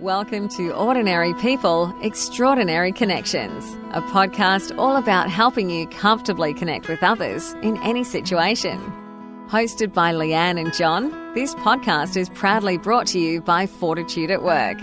[0.00, 7.02] Welcome to Ordinary People, Extraordinary Connections, a podcast all about helping you comfortably connect with
[7.02, 8.78] others in any situation.
[9.48, 14.42] Hosted by Leanne and John, this podcast is proudly brought to you by Fortitude at
[14.42, 14.78] Work.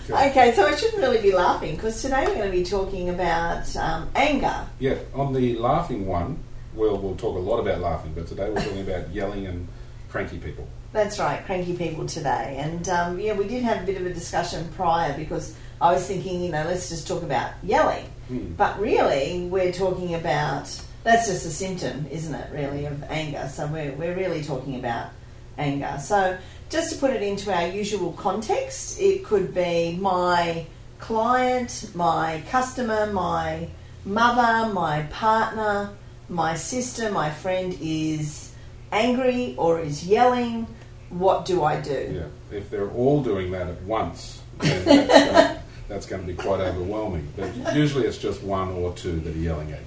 [0.09, 3.75] Okay, so I shouldn't really be laughing because today we're going to be talking about
[3.75, 4.65] um, anger.
[4.79, 6.39] Yeah, on the laughing one,
[6.73, 9.67] well, we'll talk a lot about laughing, but today we're talking about yelling and
[10.09, 10.67] cranky people.
[10.93, 12.57] That's right, cranky people today.
[12.59, 16.07] And um, yeah, we did have a bit of a discussion prior because I was
[16.07, 18.05] thinking, you know, let's just talk about yelling.
[18.27, 18.53] Hmm.
[18.53, 23.49] But really, we're talking about that's just a symptom, isn't it, really, of anger.
[23.51, 25.09] So we're, we're really talking about
[25.57, 25.97] anger.
[26.01, 26.37] So
[26.69, 30.65] just to put it into our usual context, it could be my
[30.99, 33.69] client, my customer, my
[34.05, 35.91] mother, my partner,
[36.27, 38.51] my sister, my friend is
[38.91, 40.67] angry or is yelling.
[41.09, 42.29] What do I do?
[42.51, 46.35] Yeah, if they're all doing that at once, then that's going, that's going to be
[46.35, 47.31] quite overwhelming.
[47.35, 49.85] But usually it's just one or two that are yelling at you.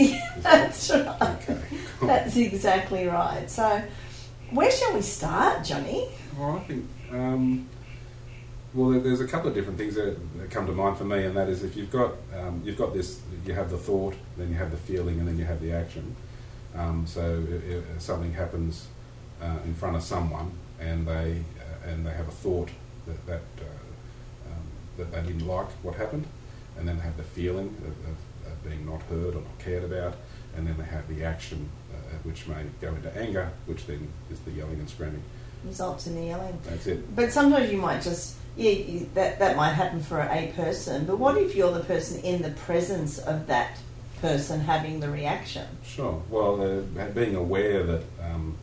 [0.38, 1.22] That's right.
[1.22, 1.60] Okay.
[2.02, 3.50] That's exactly right.
[3.50, 3.82] So,
[4.50, 6.08] where shall we start, Johnny?
[6.38, 7.68] Well, I think, um,
[8.72, 11.36] well, there's a couple of different things that, that come to mind for me, and
[11.36, 14.54] that is if you've got um, you've got this, you have the thought, then you
[14.54, 16.16] have the feeling, and then you have the action.
[16.74, 18.86] Um, so if, if something happens
[19.42, 22.70] uh, in front of someone, and they uh, and they have a thought
[23.06, 24.62] that that uh, um,
[24.98, 26.26] that they didn't like what happened,
[26.78, 28.16] and then they have the feeling of, of,
[28.50, 30.14] of being not heard or not cared about,
[30.56, 34.38] and then they have the action, uh, which may go into anger, which then is
[34.40, 35.22] the yelling and screaming.
[35.64, 36.58] Results in the yelling.
[36.64, 37.14] That's it.
[37.14, 41.04] But sometimes you might just, yeah, you, that, that might happen for a person.
[41.04, 43.78] But what if you're the person in the presence of that
[44.20, 45.66] person having the reaction?
[45.84, 46.22] Sure.
[46.30, 48.56] Well, uh, being aware that um,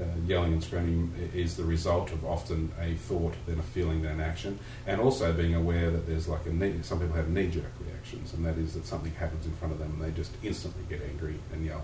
[0.00, 4.12] uh, yelling and screaming is the result of often a thought, then a feeling, then
[4.12, 7.72] an action, and also being aware that there's like a knee, some people have knee-jerk
[7.84, 10.82] reactions, and that is that something happens in front of them and they just instantly
[10.88, 11.82] get angry and yell.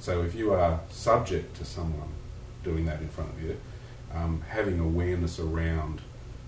[0.00, 2.08] So if you are subject to someone
[2.62, 3.56] doing that in front of you,
[4.14, 6.00] um, having awareness around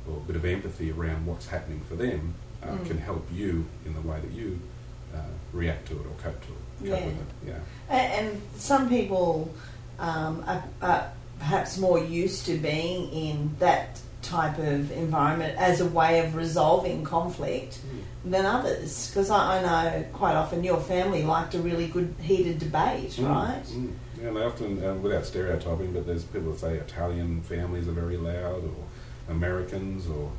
[0.08, 2.86] or a bit of empathy around what's happening for them uh, Mm.
[2.86, 4.58] can help you in the way that you
[5.14, 5.18] uh,
[5.52, 6.90] react to it or cope to it.
[6.90, 7.06] Cope Yeah.
[7.06, 7.26] with it.
[7.48, 7.58] Yeah.
[7.90, 9.52] And some people
[9.98, 15.86] um, are, are perhaps more used to being in that type of environment as a
[15.86, 17.78] way of resolving conflict
[18.24, 19.08] than others.
[19.08, 23.28] Because I, I know quite often your family liked a really good heated debate, Mm,
[23.28, 23.62] right?
[23.64, 23.92] mm.
[24.20, 27.92] Yeah, and they often, uh, without stereotyping, but there's people that say Italian families are
[27.92, 28.74] very loud, or
[29.32, 30.32] Americans, or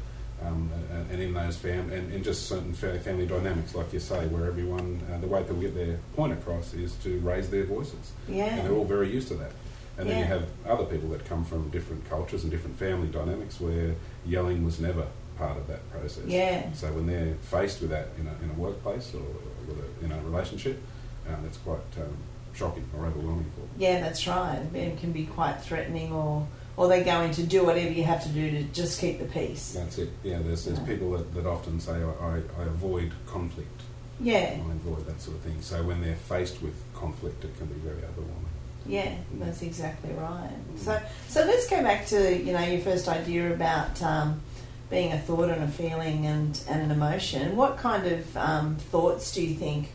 [0.46, 0.72] um,
[1.12, 5.02] and, in those fam and, and just certain family dynamics, like you say, where everyone,
[5.12, 8.46] uh, the way people get their point across is to raise their voices, Yeah.
[8.46, 9.52] and they're all very used to that.
[9.98, 13.60] And then you have other people that come from different cultures and different family dynamics
[13.60, 13.96] where
[14.28, 15.08] yelling was never
[15.40, 16.24] part of that process.
[16.28, 16.72] Yeah.
[16.74, 19.22] So when they're faced with that in a, in a workplace or
[19.68, 20.80] with a, in a relationship,
[21.28, 22.16] um, it's quite um,
[22.54, 23.70] shocking or overwhelming for them.
[23.80, 24.60] Yeah, that's right.
[24.74, 28.30] It can be quite threatening, or or they're going to do whatever you have to
[28.30, 29.74] do to just keep the peace.
[29.74, 30.10] That's it.
[30.24, 33.82] Yeah, there's, there's people that, that often say, I, I, I avoid conflict.
[34.20, 35.62] Yeah, I avoid that sort of thing.
[35.62, 38.46] So when they're faced with conflict, it can be very overwhelming.
[38.86, 40.50] yeah, that's exactly right.
[40.78, 44.42] So so let's go back to you know your first idea about um,
[44.90, 47.56] being a thought and a feeling and, and an emotion.
[47.56, 49.92] What kind of um, thoughts do you think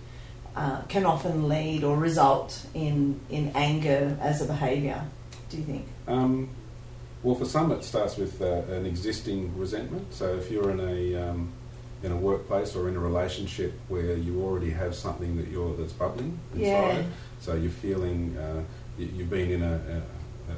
[0.55, 5.03] uh, can often lead or result in in anger as a behaviour?
[5.51, 5.87] Do you think?
[6.07, 6.49] Um,
[7.23, 10.13] well, for some, it starts with uh, an existing resentment.
[10.13, 11.53] So if you're in a um,
[12.03, 15.93] in a workplace or in a relationship where you already have something that you're that's
[15.93, 17.03] bubbling inside, Yeah.
[17.41, 18.63] so you're feeling uh,
[18.99, 20.03] you- you've been in a,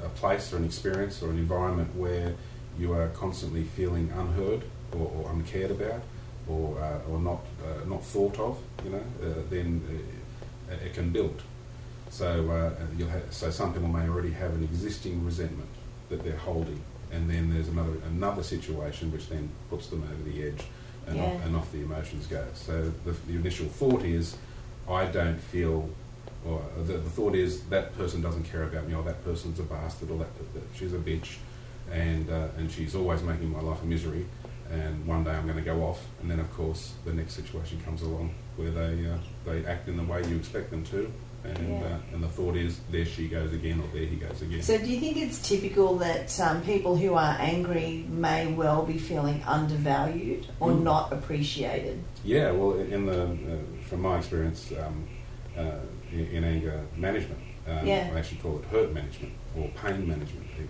[0.02, 2.32] a, a place or an experience or an environment where
[2.78, 4.62] you are constantly feeling unheard
[4.94, 6.00] or, or uncared about
[6.48, 9.82] or uh, or not uh, not thought of, you know, uh, then
[10.70, 11.42] uh, it can build.
[12.10, 15.68] So, uh, you'll have, so some people may already have an existing resentment
[16.14, 16.80] that they're holding,
[17.12, 20.62] and then there's another another situation which then puts them over the edge,
[21.06, 21.24] and, Yeah.
[21.24, 22.44] off, and off the emotions go.
[22.54, 24.36] So the, the initial thought is,
[24.88, 25.88] I don't feel,
[26.46, 29.64] or the, the thought is that person doesn't care about me, or that person's a
[29.64, 31.36] bastard, or that, that she's a bitch,
[31.90, 34.24] and uh, and she's always making my life a misery.
[34.70, 37.80] And one day I'm going to go off, and then of course the next situation
[37.84, 41.12] comes along where they uh, they act in the way you expect them to,
[41.44, 41.84] and Yeah.
[41.86, 44.62] uh, and the thought is there she goes again or there he goes again.
[44.62, 48.98] So, do you think it's typical that um, people who are angry may well be
[48.98, 50.82] feeling undervalued or Mm.
[50.82, 52.02] not appreciated?
[52.24, 53.28] Yeah, well, in the uh,
[53.88, 55.04] from my experience um,
[55.56, 55.80] uh,
[56.12, 58.10] in, in anger management, um, Yeah.
[58.12, 60.68] I actually call it hurt management or pain management, even,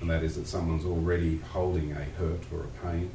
[0.00, 3.10] and that is that someone's already holding a hurt or a pain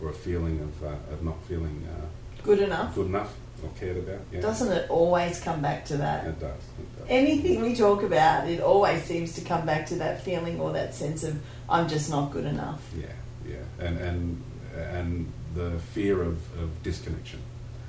[0.00, 2.06] or a feeling of uh, of not feeling uh,
[2.42, 2.94] Good enough?
[2.94, 3.32] good enough
[3.62, 4.20] or cared about.
[4.32, 6.26] Yeah, Doesn't it always come back to that?
[6.26, 6.50] it does.
[6.78, 7.06] It does.
[7.08, 10.94] Anything we talk about, it always seems to come back to that feeling or that
[10.94, 12.82] sense of I'm just not good enough.
[12.96, 13.06] Yeah,
[13.46, 14.42] yeah, and and
[14.74, 17.40] and the fear of, of disconnection.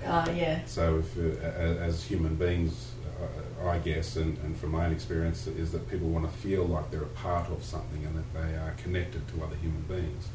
[0.05, 1.47] Uh, yeah, So, if, uh,
[1.81, 2.91] as human beings,
[3.21, 6.65] uh, I guess, and, and from my own experience, is that people want to feel
[6.65, 10.27] like they're a part of something and that they are connected to other human beings.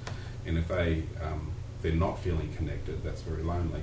[0.46, 1.52] And if they um,
[1.82, 3.82] they're not feeling connected, that's very lonely,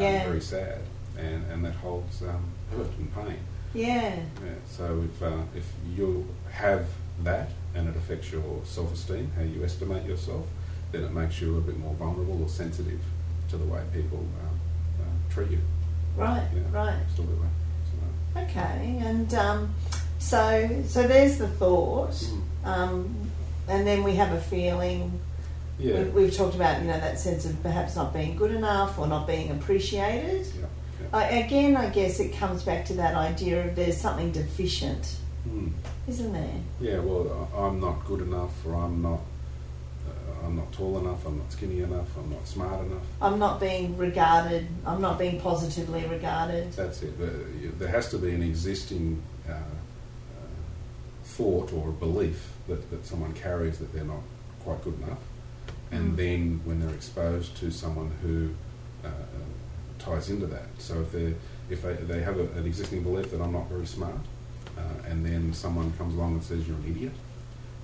[0.00, 0.24] Yeah.
[0.24, 0.80] very sad,
[1.18, 3.38] and, and that holds um, hurt and pain.
[3.74, 4.52] yeah, Yeah.
[4.66, 5.66] So if uh, if
[5.96, 6.86] you have
[7.24, 10.46] that and it affects your self-esteem, how you estimate yourself,
[10.92, 13.00] then it makes you a bit more vulnerable or sensitive
[13.50, 14.60] to the way people um,
[15.00, 15.60] uh, treat you.
[16.16, 16.96] right, Yeah, right.
[17.08, 17.48] Absolutely.
[18.34, 19.74] So, Okay, and um,
[20.18, 23.14] so so there's the thought, mm, um,
[23.68, 25.20] and then we have a feeling.
[25.82, 26.02] Yeah.
[26.04, 29.06] We, we've talked about you know that sense of perhaps not being good enough or
[29.06, 30.46] not being appreciated.
[30.46, 30.66] yeah.
[31.00, 31.06] yeah.
[31.12, 35.16] I, again, I guess it comes back to that idea of there's something deficient,
[35.48, 35.72] Mm.
[36.06, 36.60] isn't there?
[36.80, 37.00] Yeah.
[37.00, 39.20] Well, I- I'm not good enough, or I'm not.
[40.08, 41.26] Uh, I'm not tall enough.
[41.26, 42.06] I'm not skinny enough.
[42.16, 43.02] I'm not smart enough.
[43.20, 44.66] I'm not being regarded.
[44.86, 46.72] I'm not being positively regarded.
[46.74, 47.12] That's it.
[47.78, 49.56] There has to be an existing uh, uh,
[51.24, 54.22] thought or belief that, that someone carries that they're not
[54.64, 55.18] quite good enough.
[55.92, 56.16] And Mm.
[56.16, 58.50] then when they're exposed to someone who
[59.04, 59.10] uh,
[59.98, 60.66] ties into that.
[60.78, 61.34] So if, they
[61.70, 64.14] if they, they have a, an existing belief that I'm not very smart,
[64.76, 67.12] uh, and then someone comes along and says you're an idiot,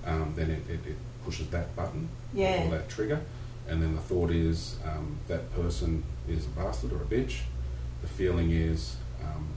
[0.05, 2.63] um, then it, it, it pushes that button Yeah.
[2.65, 3.21] or that trigger.
[3.67, 7.41] And then the thought is um, that person is a bastard or a bitch.
[8.01, 9.47] The feeling is um,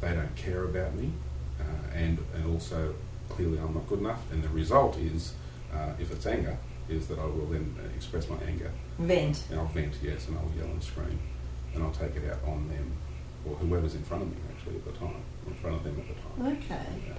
[0.00, 1.12] they don't care about me,
[1.60, 2.94] uh, and and also
[3.28, 4.20] clearly I'm not good enough.
[4.32, 5.34] And the result is,
[5.72, 6.56] uh, if it's anger,
[6.90, 9.42] is that I will then express my anger Vent.
[9.50, 11.18] and I'll vent, yes, and I'll yell and scream,
[11.74, 12.92] and I'll take it out on them
[13.46, 15.96] or whoever's in front of me actually at the time, or in front of them
[15.98, 16.56] at the time.
[16.58, 16.86] Okay.
[17.08, 17.14] Yeah.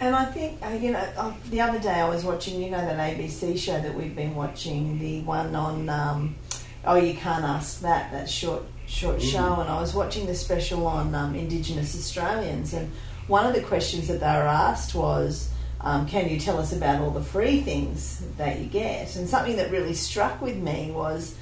[0.00, 2.78] And I think, uh, you know, uh, the other day I was watching, you know,
[2.80, 6.36] that ABC show that we've been watching, the one on, um,
[6.84, 9.32] oh, you can't ask that, that short, short Mhm.
[9.32, 9.60] show.
[9.60, 12.72] And I was watching the special on um, Indigenous Australians.
[12.74, 12.90] And
[13.26, 15.50] one of the questions that they were asked was,
[15.80, 19.14] um, can you tell us about all the free things that you get?
[19.16, 21.34] And something that really struck with me was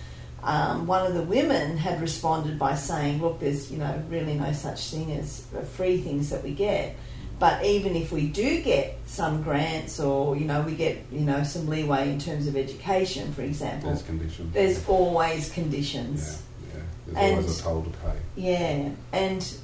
[0.42, 4.52] um, one of the women had responded by saying, look, there's, you know, really no
[4.52, 6.96] such thing as uh, free things that we get.
[7.38, 11.42] But even if we do get some grants or, you know, we get, you know,
[11.42, 14.52] some leeway in terms of education, for example, There's conditions.
[14.54, 16.42] there's always yeah, conditions.
[16.72, 16.80] yeah.
[17.06, 18.12] There's And- always a toll to pay.
[18.36, 19.54] Yeah, and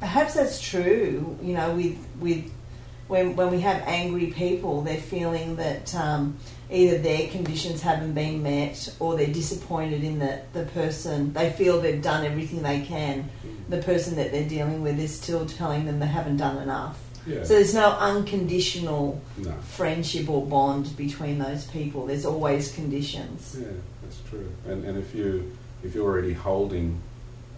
[0.00, 1.38] perhaps that's true.
[1.42, 2.50] You know, with with
[3.08, 6.38] when when we have angry people, they're feeling that um,
[6.70, 11.80] either their conditions haven't been met, or they're disappointed in that the person they feel
[11.80, 13.30] they've done everything they can.
[13.68, 16.98] The person that they're dealing with is still telling them they haven't done enough.
[17.26, 17.42] Yeah.
[17.42, 19.52] So there's no unconditional no.
[19.52, 22.06] friendship or bond between those people.
[22.06, 23.56] There's always conditions.
[23.60, 23.66] Yeah,
[24.02, 24.48] that's true.
[24.66, 27.00] And, and if you if you're already holding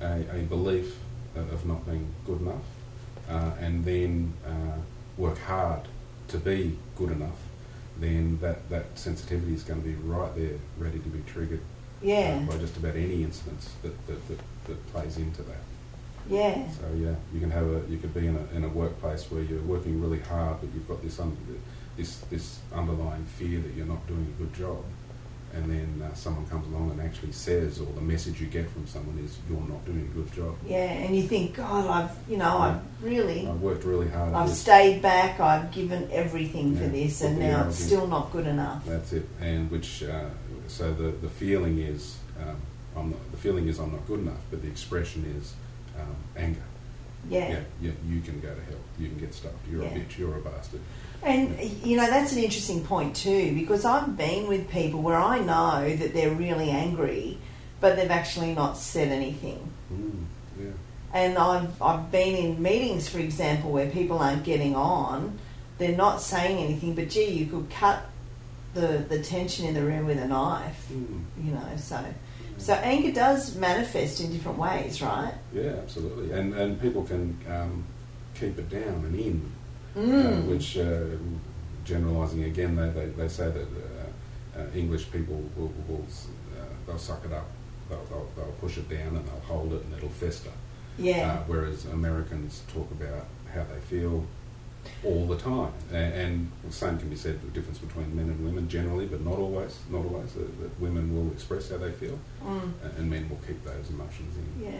[0.00, 0.96] a, a belief
[1.36, 2.64] of, of not being good enough,
[3.28, 4.78] uh, and then uh,
[5.18, 5.82] work hard
[6.28, 7.38] to be good enough,
[8.00, 11.60] then that, that sensitivity is going to be right there, ready to be triggered
[12.02, 15.62] Yeah, uh, by just about any instance that, that, that, that plays into that.
[16.30, 19.30] yeah, So yeah, you can have a you could be in a, in a workplace
[19.30, 21.36] where you're working really hard, but you've got this un,
[21.96, 24.84] this this underlying fear that you're not doing a good job,
[25.54, 28.86] and then uh, someone comes along and actually says, or the message you get from
[28.86, 30.76] someone is, "You're not doing a good job." yeah.
[30.84, 33.46] And you think, God, I've you know, I've really.
[33.46, 34.34] I've worked really hard.
[34.34, 35.40] I've stayed back.
[35.40, 38.84] I've given everything for this, and now it's still not good enough.
[38.86, 40.28] That's it, and which uh,
[40.66, 42.56] so the the feeling is um,
[42.96, 45.54] I'm not, the feeling is I'm not good enough, but the expression is
[45.98, 46.60] um, anger.
[47.28, 47.48] Yeah.
[47.50, 48.78] Yeah, yeah, you can go to hell.
[48.98, 49.56] You can get stuffed.
[49.70, 49.90] You're Yeah.
[49.90, 50.18] a bitch.
[50.18, 50.80] You're a bastard.
[51.22, 55.40] And you know that's an interesting point too, because I've been with people where I
[55.40, 57.38] know that they're really angry,
[57.80, 59.70] but they've actually not said anything.
[59.92, 60.24] Mm,
[60.60, 60.70] yeah.
[61.12, 65.38] And I've I've been in meetings, for example, where people aren't getting on,
[65.78, 68.04] they're not saying anything, but gee, you could cut
[68.74, 70.86] the the tension in the room with a knife.
[70.92, 71.24] Mm.
[71.42, 72.04] You know, so
[72.58, 75.34] so anger does manifest in different ways, right?
[75.52, 76.32] Yeah, absolutely.
[76.32, 77.84] And and people can um,
[78.34, 79.52] keep it down and in,
[79.96, 80.46] Mm.
[80.46, 81.00] which, uh,
[81.84, 86.04] generalising again, they, they, they say that uh, uh, English people will, will
[86.58, 87.48] uh, they'll suck it up,
[87.88, 90.50] they'll, they'll, they'll push it down and they'll hold it and it'll fester.
[90.98, 91.32] yeah.
[91.32, 94.24] Uh, whereas Americans talk about how they feel
[95.04, 98.42] all the time, and, and the same can be said the difference between men and
[98.44, 99.76] women generally, but not always.
[99.90, 100.34] Not always.
[100.36, 102.72] Uh, that women will express how they feel, Mm.
[102.84, 104.64] and, and men will keep those emotions in.
[104.64, 104.70] Yeah.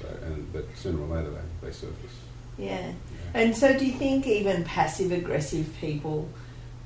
[0.00, 2.16] So, and but sooner or later they, they surface.
[2.58, 2.92] Yeah.
[3.34, 6.28] And so, do you think even passive aggressive people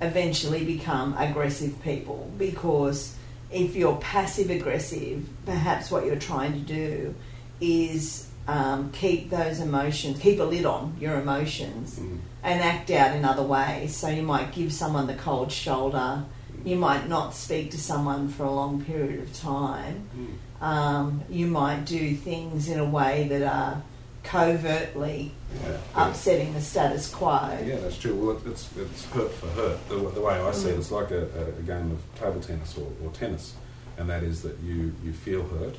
[0.00, 2.30] eventually become aggressive people?
[2.38, 3.14] Because
[3.50, 7.14] if you're passive aggressive, perhaps what you're trying to do
[7.60, 12.18] is um, keep those emotions, keep a lid on your emotions, Mm.
[12.44, 13.96] and act out in other ways.
[13.96, 16.24] So, you might give someone the cold shoulder,
[16.64, 20.08] you might not speak to someone for a long period of time.
[20.16, 20.62] Mm.
[20.64, 23.82] Um, you might do things in a way that are
[24.26, 25.32] covertly
[25.64, 25.78] Yeah.
[25.94, 27.58] upsetting the status quo.
[27.64, 28.14] Yeah, that's true.
[28.14, 29.88] Well, it- it's, it's hurt for hurt.
[29.88, 30.78] The, the way I see it, Mm.
[30.78, 33.54] it's like a, a, a game of table tennis or, or tennis,
[33.96, 35.76] and that is that you, you feel hurt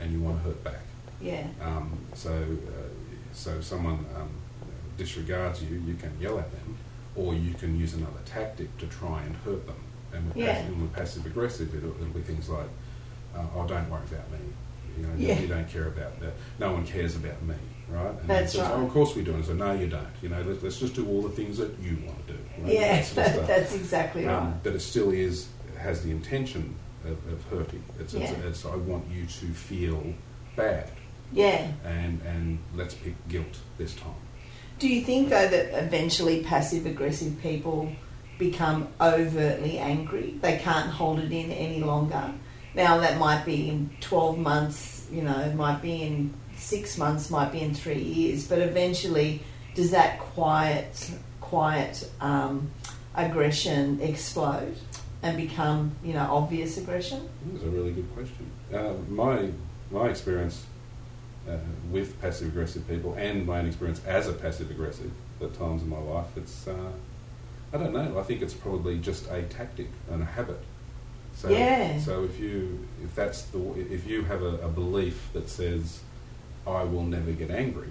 [0.00, 0.80] and you want to hurt back.
[1.20, 2.70] Yeah, Um, so, uh,
[3.32, 4.30] so if someone um,
[4.96, 6.76] disregards you, you can yell at them,
[7.16, 9.76] or you can use another tactic to try and hurt them.
[10.12, 10.52] And with, Yeah.
[10.52, 12.68] passive, and with passive aggressive, it'll, it'll be things like,
[13.34, 14.38] uh, "Oh, don't worry about me.
[14.98, 15.38] You know, Yeah.
[15.40, 16.32] you don't care about that.
[16.58, 17.54] No one cares about me,
[17.88, 18.72] right?" And That's says, right.
[18.72, 19.32] Oh, of course we do.
[19.34, 20.06] And so, no, you don't.
[20.22, 22.38] You know, let, let's just do all the things that you want to do.
[22.62, 22.72] Right?
[22.72, 23.46] yeah, That of stuff.
[23.46, 24.34] that's exactly right.
[24.34, 26.74] Um, but it still is has the intention
[27.04, 27.82] of, of hurting.
[28.00, 28.24] It's, Yeah.
[28.30, 30.02] it's, it's I want you to feel
[30.56, 30.90] bad,
[31.32, 31.68] yeah.
[31.84, 34.14] and and let's pick guilt this time.
[34.80, 37.90] Do you think though that eventually passive aggressive people
[38.38, 40.38] become overtly angry?
[40.40, 42.32] They can't hold it in any longer.
[42.74, 47.52] Now that might be in twelve months, you know, might be in six months, might
[47.52, 49.40] be in three years, but eventually,
[49.74, 51.10] does that quiet,
[51.40, 52.70] quiet um,
[53.14, 54.76] aggression explode
[55.22, 57.28] and become, you know, obvious aggression?
[57.52, 58.50] That's a really good question.
[58.72, 59.50] Uh, my
[59.90, 60.66] my experience
[61.48, 61.56] uh,
[61.90, 65.10] with passive aggressive people, and my own experience as a passive aggressive
[65.40, 66.92] at times in my life, it's uh,
[67.72, 68.18] I don't know.
[68.18, 70.60] I think it's probably just a tactic and a habit.
[71.38, 72.00] So, Yeah.
[72.00, 76.00] So if you if that's the if you have a, a belief that says
[76.66, 77.90] I will never get angry,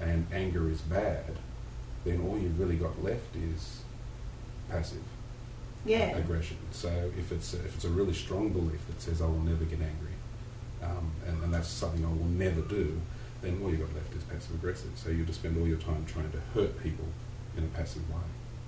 [0.00, 1.36] and anger is bad,
[2.06, 3.82] then all you've really got left is
[4.70, 5.02] passive
[5.84, 6.16] Yeah.
[6.16, 6.56] aggression.
[6.72, 6.88] So
[7.18, 10.16] if it's if it's a really strong belief that says I will never get angry,
[10.82, 12.98] um, and, and that's something I will never do,
[13.42, 14.92] then all you've got left is passive aggressive.
[14.96, 17.04] So you just spend all your time trying to hurt people
[17.58, 18.22] in a passive way.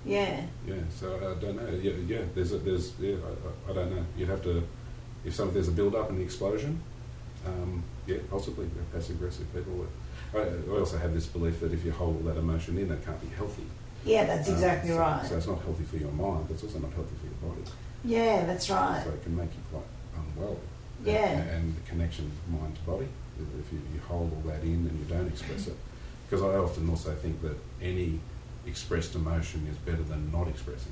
[0.05, 0.45] Yeah.
[0.67, 0.75] Yeah.
[0.95, 1.69] So I don't know.
[1.79, 1.93] Yeah.
[2.07, 2.21] Yeah.
[2.33, 3.15] There's a, there's yeah.
[3.67, 4.05] I, I, don't know.
[4.17, 4.63] You'd have to
[5.25, 6.81] if some there's a build up and the explosion.
[7.45, 9.85] Um, yeah, possibly passive aggressive people.
[10.33, 13.03] I, I also have this belief that if you hold all that emotion in, that
[13.05, 13.65] can't be healthy.
[14.05, 15.25] Yeah, that's Um, exactly so- right.
[15.25, 17.71] So it's not healthy for your mind, but it's also not healthy for your body.
[18.03, 19.03] Yeah, that's right.
[19.03, 19.83] So it can make you quite
[20.15, 20.57] unwell.
[21.03, 21.29] Yeah.
[21.29, 23.07] And, and the connection mind to body,
[23.59, 25.75] if you, you hold all that in and you don't express it.
[26.29, 28.19] Because I often also think that any
[28.65, 30.91] expressed emotion is better than not expressing.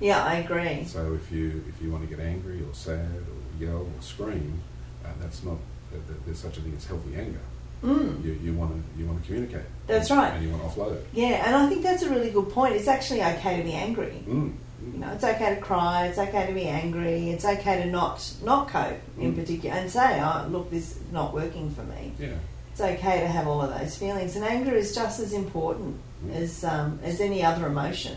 [0.00, 0.84] Yeah, I agree.
[0.84, 4.62] So if you if you want to get angry or sad or yell or scream,
[5.04, 5.58] uh, that's not
[5.92, 7.40] that there's such a thing as healthy anger.
[7.84, 8.24] Mm.
[8.24, 9.64] You, you want to you want to communicate.
[9.86, 10.34] That's and, right.
[10.34, 11.06] And you want to offload it.
[11.12, 12.76] Yeah, and I think that's a really good point.
[12.76, 14.22] It's actually okay to be angry.
[14.26, 14.54] Mm.
[14.92, 16.06] You know, it's okay to cry.
[16.06, 17.30] It's okay to be angry.
[17.30, 19.36] It's okay to not not cope in Mm.
[19.36, 22.28] particular and say, "Oh, look, this is not working for me." Yeah.
[22.72, 25.96] It's okay to have all of those feelings, and anger is just as important.
[26.32, 28.16] As um, as any other emotion.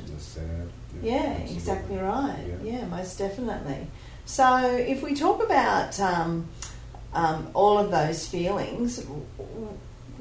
[1.01, 1.55] Yeah, absolutely.
[1.55, 2.43] exactly right.
[2.63, 2.79] Yeah.
[2.79, 2.85] Yeah.
[2.87, 3.87] most definitely.
[4.25, 6.47] So, if we talk about um,
[7.13, 9.05] um, all of those feelings,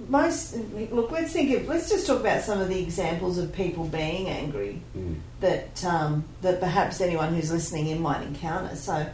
[0.09, 0.57] most
[0.91, 1.11] look.
[1.11, 1.69] Let's think of.
[1.69, 5.21] Let's just talk about some of the examples of people being angry Mm.
[5.41, 8.75] that um, that perhaps anyone who's listening in might encounter.
[8.77, 9.07] So,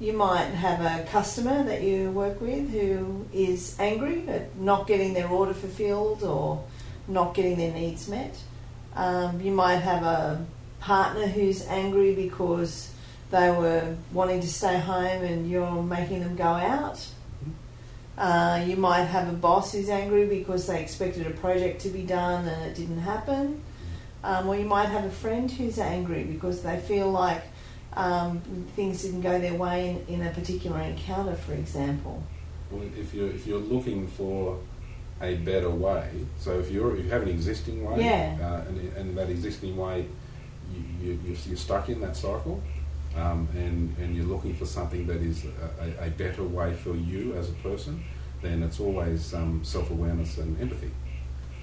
[0.00, 5.14] you might have a customer that you work with who is angry at not getting
[5.14, 6.62] their order fulfilled or
[7.08, 8.36] not getting their needs met.
[8.94, 10.44] Um, you might have a
[10.80, 12.92] partner who's angry because
[13.30, 17.06] they were wanting to stay home and you're making them go out.
[18.16, 22.02] Uh, you might have a boss who's angry because they expected a project to be
[22.02, 23.62] done and it didn't happen.
[24.24, 27.42] Um, or you might have a friend who's angry because they feel like
[27.92, 28.40] um,
[28.74, 32.22] things didn't go their way in, in a particular encounter, for example.
[32.70, 34.58] Well, if you're if you're looking for
[35.22, 38.36] a better way, so if you're if you have an existing way, Yeah.
[38.40, 40.06] uh, and, and that existing way,
[40.72, 42.62] you, you, you're, stuck in that cycle,
[43.16, 46.94] um, and and you're looking for something that is a, a, a better way for
[46.94, 48.02] you as a person,
[48.42, 50.90] then it's always um, self awareness and empathy.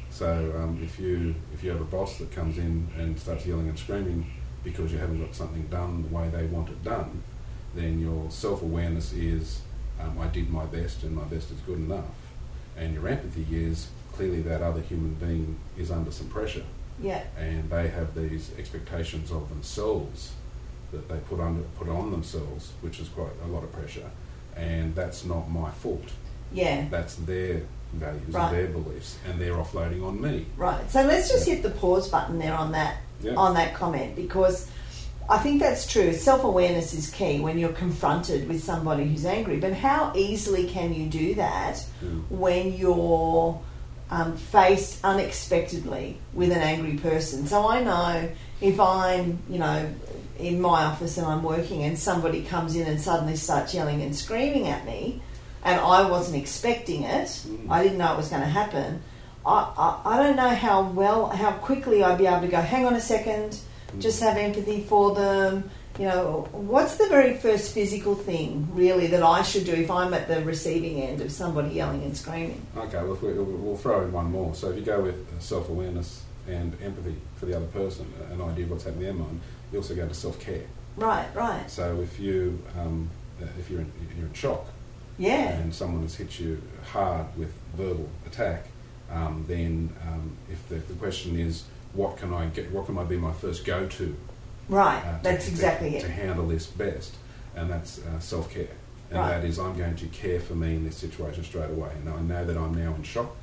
[0.09, 3.67] So um, if you if you have a boss that comes in and starts yelling
[3.69, 4.25] and screaming
[4.63, 7.21] because you haven't got something done the way they want it done,
[7.75, 9.61] then your self awareness is
[9.99, 12.05] um, I did my best and my best is good enough,
[12.77, 16.63] and your empathy is clearly that other human being is under some pressure
[17.01, 17.23] Yeah.
[17.37, 20.31] and they have these expectations of themselves
[20.91, 24.09] that they put under put on themselves, which is quite a lot of pressure,
[24.55, 26.05] and that's not my fault.
[26.51, 26.85] Yeah.
[26.91, 27.61] That's their
[27.93, 28.43] values Right.
[28.49, 30.45] and their beliefs, and they're offloading on me.
[30.55, 30.89] Right.
[30.91, 33.33] So let's just hit the pause button there on that Yeah.
[33.35, 34.67] on that comment because
[35.29, 36.13] I think that's true.
[36.13, 39.57] Self awareness is key when you're confronted with somebody who's angry.
[39.57, 42.23] But how easily can you do that Mm.
[42.29, 43.59] when you're
[44.11, 47.47] um, faced unexpectedly with an angry person?
[47.47, 48.29] So I know
[48.61, 49.89] if I'm, you know,
[50.39, 54.15] in my office and I'm working and somebody comes in and suddenly starts yelling and
[54.15, 55.21] screaming at me
[55.63, 57.67] and I wasn't expecting it, Mm.
[57.69, 59.01] I didn't know it was going to happen.
[59.45, 62.85] I, I, I don't know how well, how quickly I'd be able to go, hang
[62.85, 63.57] on a second,
[63.99, 65.69] just have empathy for them.
[65.99, 70.13] You know, what's the very first physical thing really that I should do if I'm
[70.15, 72.65] at the receiving end of somebody yelling and screaming?
[72.75, 74.55] Okay, well, if we, we'll throw in one more.
[74.55, 78.65] So if you go with self awareness and empathy for the other person, an idea
[78.65, 80.63] of what's happening in their mind, you also go to self care.
[80.97, 81.69] Right, right.
[81.69, 83.09] So if you um,
[83.41, 84.65] uh, if you're in, you're in shock
[85.17, 88.65] Yeah, and someone has hit you hard with verbal attack,
[89.11, 93.03] um, then um, if the, the question is what can I get, what can I
[93.03, 94.15] be my first go to?
[94.69, 95.03] right.
[95.05, 96.01] uh, to- That's exactly to, it.
[96.01, 97.15] To handle this best,
[97.55, 98.67] and that's uh, self care.
[99.09, 99.41] And Right.
[99.41, 101.91] that is, I'm going to care for me in this situation straight away.
[101.99, 103.35] And I know that I'm now in shock,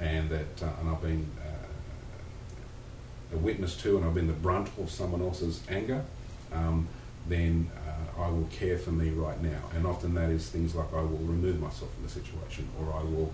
[0.00, 4.68] and that uh, and I've been uh, a witness to, and I've been the brunt
[4.78, 6.04] of someone else's anger.
[6.52, 6.88] Um,
[7.26, 9.60] then uh, I will care for me right now.
[9.76, 13.02] And often that is things like I will remove myself from the situation, or I
[13.02, 13.32] will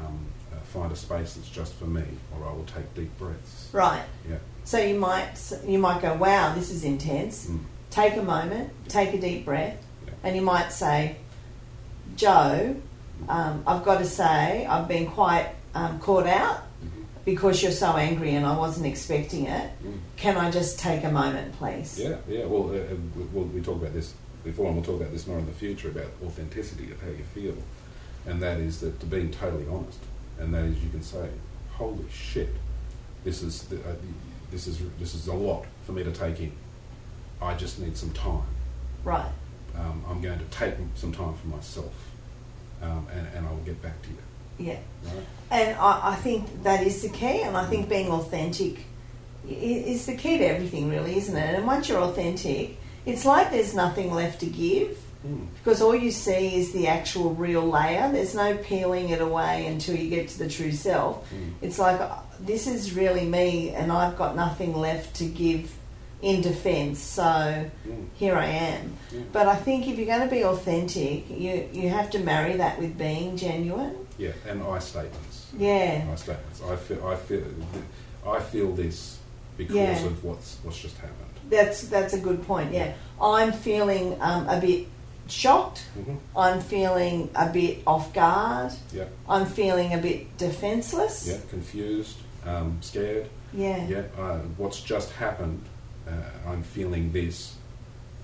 [0.00, 2.04] um, uh, find a space that's just for me,
[2.36, 3.68] or I will take deep breaths.
[3.72, 4.02] Right.
[4.28, 4.36] Yeah.
[4.64, 5.34] So you might
[5.66, 7.46] you might go, wow, this is intense.
[7.46, 7.60] Mm.
[7.90, 9.76] Take a moment, take a deep breath,
[10.06, 10.12] Yeah.
[10.24, 11.16] and you might say,
[12.16, 12.76] Joe,
[13.28, 17.04] um, I've got to say I've been quite um, caught out Mhm.
[17.24, 19.70] because you're so angry and I wasn't expecting it.
[19.84, 19.98] Mm.
[20.16, 21.98] Can I just take a moment, please?
[21.98, 22.44] Yeah, yeah.
[22.44, 25.26] Well, uh, uh, we- we'll, we talked about this before, and we'll talk about this
[25.26, 27.54] more in the future about authenticity of how you feel,
[28.26, 29.98] and that is that to being totally honest,
[30.38, 31.28] and that is you can say,
[31.72, 32.50] "Holy shit,
[33.24, 33.94] this is the, uh,
[34.50, 36.52] this is this is a lot for me to take in.
[37.40, 38.44] I just need some time.
[39.04, 39.30] Right.
[39.76, 41.94] Um, I'm going to take some time for myself,
[42.82, 44.16] um, and, and I will get back to you."
[44.58, 44.78] Yeah.
[45.04, 45.24] Right?
[45.50, 48.86] And I, I think that is the key, and I think being authentic
[49.48, 51.54] is the key to everything, really, isn't it?
[51.56, 55.46] And once you're authentic, it's like there's nothing left to give Mm.
[55.58, 58.10] because all you see is the actual real layer.
[58.10, 61.30] There's no peeling it away until you get to the true self.
[61.32, 61.52] Mm.
[61.62, 65.72] It's like uh, this is really me, and I've got nothing left to give
[66.22, 66.98] in defence.
[67.00, 68.06] So Mm.
[68.14, 68.94] here I am.
[69.12, 69.20] Yeah.
[69.32, 72.80] But I think if you're going to be authentic, you you have to marry that
[72.80, 73.94] with being genuine.
[74.18, 75.46] Yeah, and I statements.
[75.56, 76.04] Yeah.
[76.04, 76.60] my statements.
[76.62, 77.44] I feel, I feel,
[78.26, 79.18] I feel this
[79.56, 80.06] because Yeah.
[80.06, 81.30] of what's what's just happened.
[81.48, 82.72] That's that's a good point.
[82.72, 84.86] Yeah, I'm feeling um, a bit
[85.32, 85.84] shocked.
[85.98, 86.16] Mm-hmm.
[86.38, 88.72] I'm feeling a bit off guard.
[88.92, 91.26] Yeah, I'm feeling a bit defenseless.
[91.26, 93.28] yeah, confused, um, scared.
[93.54, 93.86] Yeah.
[93.86, 95.62] Yeah, uh, what's just happened?
[96.08, 96.12] Uh,
[96.50, 97.54] I'm feeling this,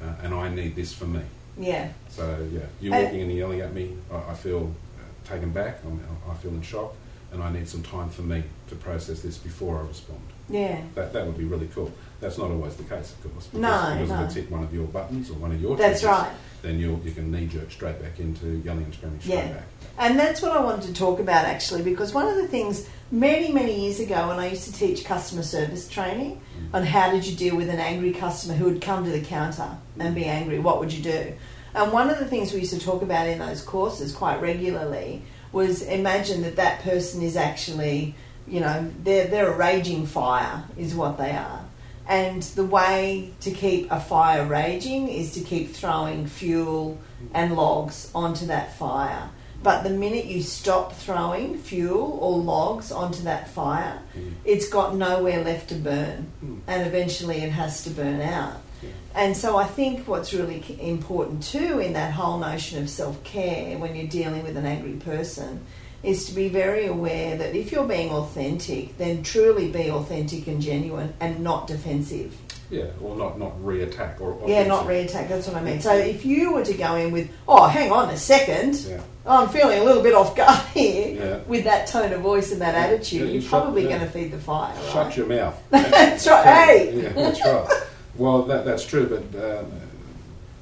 [0.03, 1.23] uh, and I need this for me.
[1.59, 1.89] Yeah.
[2.11, 5.79] So yeah, you Uh, walking and yelling at me, I, I feel uh, taken back.
[5.85, 6.95] I'm, I feel in shock,
[7.33, 10.21] and I need some time for me to process this before I respond.
[10.49, 10.81] Yeah.
[10.95, 11.93] That that would be really cool.
[12.21, 13.47] That's not always the case, of course.
[13.47, 14.21] Because, No, because no.
[14.21, 16.33] if it's hit one of your buttons or one of your That's triggers, right.
[16.63, 19.53] then you you can knee jerk straight back into yelling and screaming straight Yeah.
[19.53, 19.67] back.
[19.99, 23.53] And that's what I wanted to talk about actually, because one of the things many,
[23.53, 26.75] many years ago when I used to teach customer service training mm.
[26.75, 29.77] on how did you deal with an angry customer who would come to the counter
[29.99, 30.27] and be mm.
[30.27, 31.33] angry, what would you do?
[31.75, 35.23] And one of the things we used to talk about in those courses quite regularly
[35.53, 38.15] was imagine that that person is actually,
[38.49, 41.65] you know, they're, they're a raging fire, is what they are.
[42.09, 46.99] And the way to keep a fire raging is to keep throwing fuel
[47.35, 49.29] and logs onto that fire.
[49.63, 54.33] But the minute you stop throwing fuel or logs onto that fire, Mm.
[54.45, 56.31] it's got nowhere left to burn.
[56.45, 56.61] Mm.
[56.67, 58.61] And eventually it has to burn out.
[58.83, 58.91] Yeah.
[59.15, 63.77] And so I think what's really important too in that whole notion of self care
[63.79, 65.67] when you're dealing with an angry person
[66.03, 70.61] is to be very aware that if you're being authentic, then truly be authentic and
[70.63, 72.37] genuine and not defensive.
[72.71, 75.29] Yeah, or not not re-attack or Yeah, not reattack.
[75.29, 75.81] That's what I mean.
[75.81, 79.01] So if you were to go in with, oh, hang on a second, Yeah.
[79.27, 81.39] I'm feeling a little bit off guard here, Yeah.
[81.49, 84.31] with that tone of voice and that Yeah, attitude, you you're probably going to feed
[84.33, 84.75] the fire.
[84.75, 84.93] Right?
[84.93, 85.59] Shut your mouth.
[85.71, 86.45] That's right.
[86.45, 87.03] Hey.
[87.03, 87.83] Yeah, that's right.
[88.17, 89.73] Well, that, that's true, but um,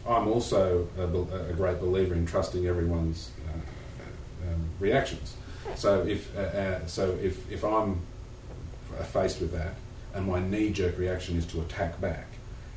[0.09, 1.03] I'm also a,
[1.51, 3.31] a great believer in trusting everyone's
[4.81, 5.37] reactions.
[5.75, 8.01] So if uh, uh, so if, if I'm
[9.13, 9.75] faced with that,
[10.15, 12.27] and my knee-jerk reaction is to attack back,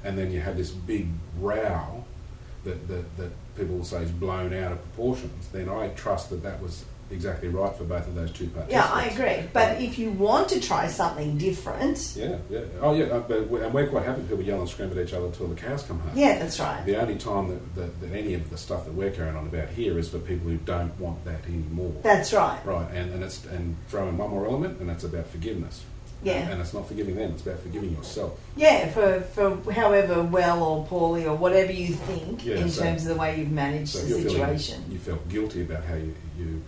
[0.04, 1.08] and then you have this big
[1.40, 2.04] row
[2.64, 6.44] that, that, that people will say is blown out of proportions, then I trust that
[6.44, 8.72] that was exactly right for both of those two parties.
[8.72, 9.48] Yeah, I agree.
[9.54, 12.62] But if you want to try something different, Yeah, yeah.
[12.82, 13.06] Oh, yeah.
[13.06, 13.24] Uh,
[13.64, 16.00] and we're quite happy people yell and scream at each other until the cows come
[16.00, 16.12] home.
[16.16, 16.86] yeah, that's right.
[16.86, 19.70] The only time that, that, that any of the stuff that we're carrying on about
[19.70, 21.94] here is for people who don't want that anymore.
[22.04, 22.60] That's right.
[22.66, 25.84] right, and, and it's and throw in one more element, and that's about forgiveness.
[26.22, 26.50] Yeah.
[26.50, 28.38] And it's not forgiving them; it's about forgiving yourself.
[28.58, 33.04] Yeah, for, for however well or poorly or whatever you think Yeah, in so- terms
[33.08, 34.84] of the way you've managed So the you're feeling situation.
[34.92, 36.62] you felt guilty about how you, you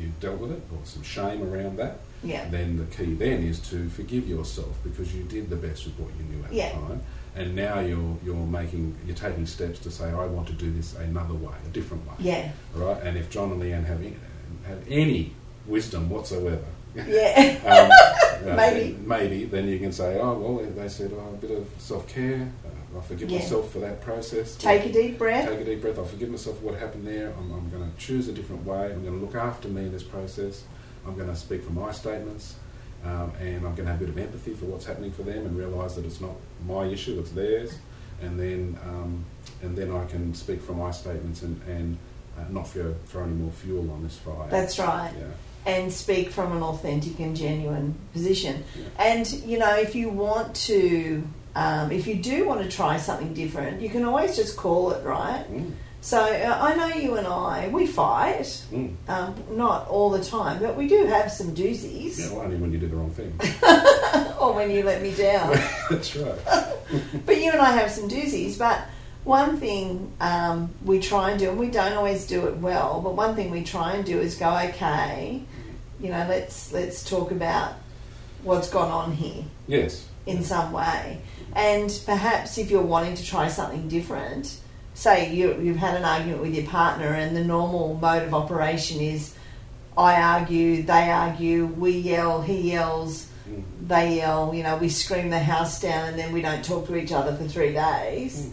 [0.00, 2.48] you dealt with it, or some shame around that, Yeah.
[2.50, 6.10] then the key then is to forgive yourself because you did the best with what
[6.18, 6.68] you knew at Yeah.
[6.72, 7.02] the time,
[7.36, 10.94] and now you're you're making you're taking steps to say I want to do this
[10.96, 12.14] another way, a different way.
[12.18, 12.52] Yeah.
[12.76, 14.14] All right, and if John and Leanne have any,
[14.66, 15.32] have any
[15.66, 16.64] wisdom whatsoever.
[17.06, 17.88] Yeah.
[18.44, 18.92] um, Maybe.
[18.92, 22.06] then- maybe then you can say, oh well, they said oh, a bit of self
[22.08, 22.48] care.
[22.64, 23.38] Uh, I forgive Yeah.
[23.38, 24.56] myself for that process.
[24.56, 25.48] Take a deep breath.
[25.48, 25.98] Take a deep breath.
[25.98, 27.32] I'll forgive myself for what happened there.
[27.36, 28.92] I'm, I'm going to choose a different way.
[28.92, 30.64] I'm going to look after me in this process.
[31.06, 32.54] I'm going to speak from my statements.
[33.04, 35.46] Um, and I'm going to have a bit of empathy for what's happening for them
[35.46, 36.32] and realise that it's not
[36.66, 37.76] my issue, it's theirs.
[38.22, 39.24] And then, um,
[39.62, 41.98] and then I can speak from my statements and, and
[42.38, 44.48] uh, not throw, throw any more fuel on this fire.
[44.50, 45.12] That's right.
[45.16, 45.26] Yeah.
[45.66, 48.64] And speak from an authentic and genuine position.
[48.74, 48.84] Yeah.
[48.98, 51.26] And you know, if you want to,
[51.56, 55.04] um, if you do want to try something different, you can always just call it,
[55.04, 55.44] right?
[55.52, 58.94] Mm, So uh, I know you and I, we fight, mm.
[59.08, 62.20] um, not all the time, but we do have some doozies.
[62.20, 63.32] Yeah, well, only when you do the wrong thing.
[64.40, 65.50] or when you let me down.
[65.90, 66.38] That's right.
[67.26, 68.56] but you and I have some doozies.
[68.56, 68.86] But
[69.24, 73.16] one thing um, we try and do, and we don't always do it well, but
[73.16, 75.42] one thing we try and do is go, okay,
[76.00, 77.74] you know, let's let's talk about
[78.42, 80.06] what's gone on here Yes.
[80.26, 81.20] in some way,
[81.54, 84.60] and perhaps if you're wanting to try something different.
[84.94, 88.98] Say you, you've had an argument with your partner, and the normal mode of operation
[89.02, 89.34] is
[89.98, 93.62] I argue, they argue, we yell, he yells, Mm.
[93.86, 96.96] they yell, you know, we scream the house down and then we don't talk to
[96.96, 98.48] each other for three days.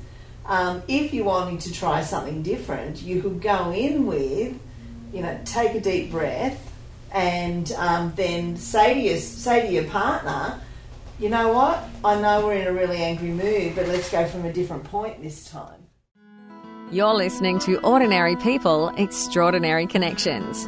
[0.45, 4.53] Um, if you wanted to try something different, you could go in with,
[5.13, 6.72] you know, take a deep breath
[7.13, 10.59] and um, then say to your say to your partner,
[11.19, 11.87] you know what?
[12.03, 15.21] I know we're in a really angry mood, but let's go from a different point
[15.21, 15.79] this time.
[16.91, 20.67] You're listening to Ordinary People, Extraordinary Connections.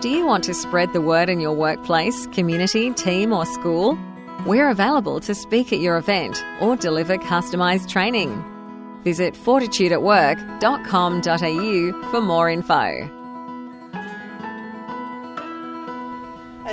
[0.00, 3.98] Do you want to spread the word in your workplace, community, team, or school?
[4.46, 8.44] We're available to speak at your event or deliver customised training.
[9.02, 13.17] Visit fortitudeatwork.com.au for more info.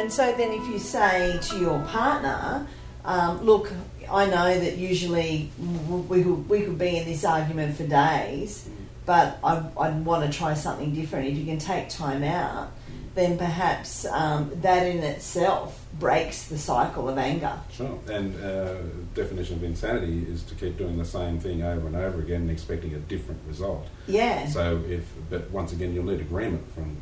[0.05, 2.67] And so then, if you say to your partner,
[3.05, 3.73] um, "Look,
[4.07, 8.69] I know that usually we could, we could be in this argument for days,
[9.07, 11.29] but I, I'd want to try something different.
[11.29, 12.71] If you can take time out,
[13.15, 17.97] then perhaps um, that in itself breaks the cycle of anger." Sure.
[18.07, 18.75] And uh,
[19.15, 22.51] definition of insanity is to keep doing the same thing over and over again and
[22.51, 23.87] expecting a different result.
[24.05, 26.95] Yeah, So if, but once again, you'll need agreement from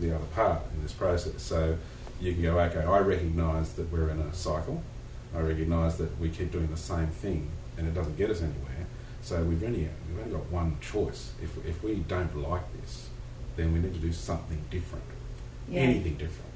[0.00, 1.40] the other part in this process.
[1.40, 1.76] So
[2.20, 4.82] you can go, okay, I recognise that we're in a cycle.
[5.36, 8.86] I recognise that we keep doing the same thing and it doesn't get us anywhere.
[9.22, 11.32] So we've only we've only got one choice.
[11.42, 13.08] If if we don't like this,
[13.56, 15.04] then we need to do something different.
[15.68, 16.52] yeah, Anything different.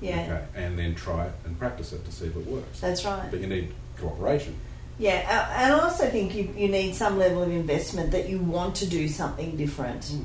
[0.00, 0.20] yeah.
[0.22, 0.44] Okay.
[0.64, 2.80] And then try it and practice it to see if it works.
[2.80, 3.30] That's right.
[3.30, 4.56] But you need cooperation.
[4.98, 8.74] Yeah, and I also think you, you need some level of investment that you want
[8.76, 10.02] to do something different.
[10.02, 10.24] Mm.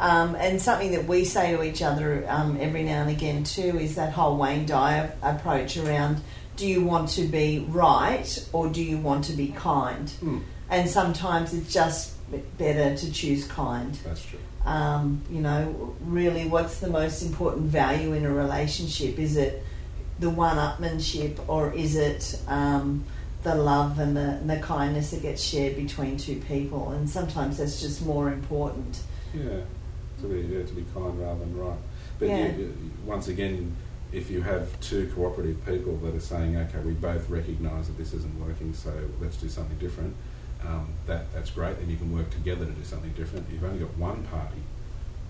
[0.00, 3.78] Um, and something that we say to each other um, every now and again too
[3.78, 6.22] is that whole Wayne Dyer approach around
[6.56, 10.08] do you want to be right or do you want to be kind?
[10.22, 10.42] Mm.
[10.70, 12.14] And sometimes it's just
[12.58, 13.94] better to choose kind.
[14.04, 14.38] That's true.
[14.64, 19.18] Um, you know, really, what's the most important value in a relationship?
[19.18, 19.64] Is it
[20.18, 23.04] the one-upmanship, or is it um,
[23.42, 26.90] the love and the, and the kindness that gets shared between two people?
[26.90, 29.00] And sometimes that's just more important.
[29.34, 29.60] Yeah,
[30.20, 31.78] to be yeah, to be kind rather than right.
[32.18, 32.46] But Yeah.
[32.56, 33.76] you, once again,
[34.12, 38.12] if you have two cooperative people that are saying, okay, we both recognise that this
[38.12, 40.14] isn't working, so let's do something different,
[40.66, 43.46] um, that, that's great, then you can work together to do something different.
[43.46, 44.60] If you've only got one party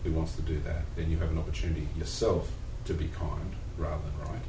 [0.03, 2.51] who wants to do that, then you have an opportunity yourself
[2.87, 4.43] to be kind rather than right.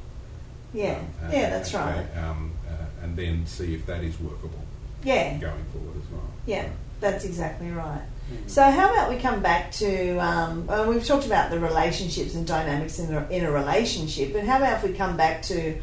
[0.72, 2.16] Yeah, Um, and- yeah, that's and- right.
[2.24, 4.64] Um, uh, and then see if that is workable
[5.04, 6.26] Yeah, going forward as well.
[6.46, 6.68] yeah,
[7.00, 8.00] that's exactly right.
[8.46, 10.16] So, how about we come back to?
[10.18, 14.44] Um, well, we've talked about the relationships and dynamics in a, in a relationship, but
[14.44, 15.76] how about if we come back to,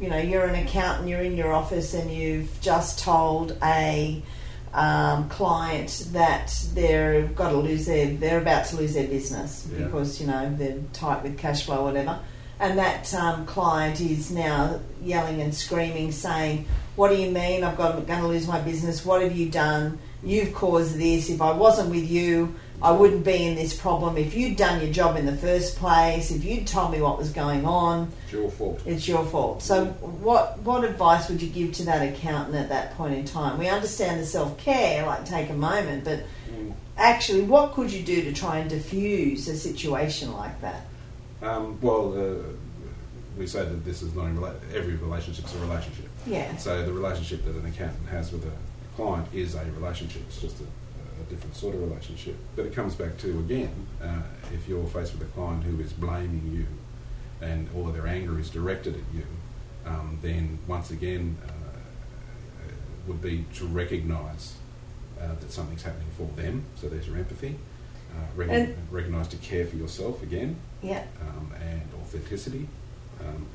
[0.00, 4.22] you know, you're an accountant, you're in your office, and you've just told a
[4.72, 9.86] um, client that they're got to lose their, they're about to lose their business Yeah.
[9.86, 12.18] because you know they're tight with cash flow, or whatever,
[12.60, 17.64] and that um, client is now yelling and screaming, saying, "What do you mean?
[17.64, 19.04] I've got going to lose my business?
[19.04, 19.98] What have you done?
[20.22, 21.28] You've caused this.
[21.30, 24.16] If I wasn't with you, I wouldn't be in this problem.
[24.18, 27.30] If you'd done your job in the first place, if you'd told me what was
[27.30, 28.80] going on, It's your fault.
[28.84, 32.96] it's your fault." So, what what advice would you give to that accountant at that
[32.96, 33.58] point in time?
[33.58, 36.72] We understand the self care, like take a moment, but Mm.
[36.98, 40.86] actually, what could you do to try and diffuse a situation like that?
[41.42, 42.34] Um, well, uh,
[43.38, 46.06] we say that this is not in rela- every relationship's a relationship.
[46.26, 48.50] Yeah, So the relationship that an accountant has with a
[48.96, 50.22] client is a relationship.
[50.28, 52.36] It's just a, a different sort of relationship.
[52.56, 55.92] But it comes back to again, uh, if you're faced with a client who is
[55.92, 56.66] blaming you,
[57.46, 59.26] and all of their anger is directed at you,
[59.84, 61.52] um, then once again uh,
[63.06, 64.56] would be to recognise
[65.20, 66.64] uh, that something's happening for them.
[66.76, 67.56] So there's your empathy.
[68.16, 72.66] Uh, rec- recognise to care for yourself again yeah, um, and authenticity.
[73.20, 73.46] Um,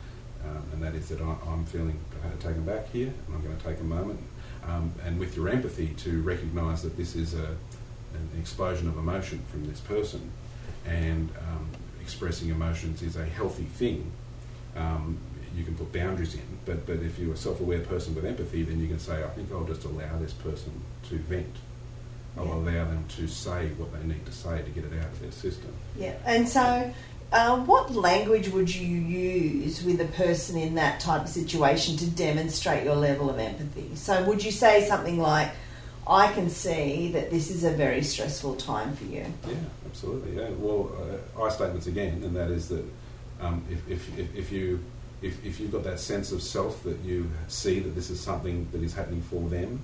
[0.43, 3.58] um, and that is that I, I'm feeling uh, taken back here, and I'm going
[3.58, 4.19] to take a moment.
[4.67, 9.41] Um, and with your empathy, to recognise that this is a, an explosion of emotion
[9.50, 10.32] from this person,
[10.86, 11.67] and um,
[12.02, 14.12] expressing emotions is a healthy thing.
[14.76, 15.17] Um,
[15.56, 18.63] you can put boundaries in, but, but if you're a self aware person with empathy,
[18.63, 20.71] then you can say, I think I'll just allow this person
[21.10, 21.56] to vent.
[22.38, 22.54] I'll Yeah.
[22.54, 25.32] allow them to say what they need to say to get it out of their
[25.32, 25.74] system.
[25.97, 26.13] yeah.
[26.26, 26.93] And so,
[27.31, 32.09] uh, what language would you use with a person in that type of situation to
[32.09, 33.95] demonstrate your level of empathy?
[33.95, 35.51] So, would you say something like,
[36.07, 39.25] I can see that this is a very stressful time for you.
[39.47, 39.53] Yeah,
[39.85, 40.35] absolutely.
[40.35, 40.49] Yeah.
[40.57, 40.91] Well,
[41.37, 42.83] uh, I statements again, and that is that
[43.39, 44.83] um, if, if, if, if you
[45.21, 48.67] if, if you've got that sense of self that you see that this is something
[48.71, 49.79] that is happening for them,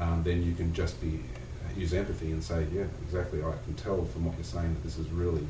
[0.00, 1.20] um, then you can just be
[1.76, 3.42] use empathy and say, yeah, exactly.
[3.42, 5.46] I can tell from what you're saying that this is really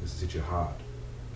[0.00, 0.74] this has hit your heart.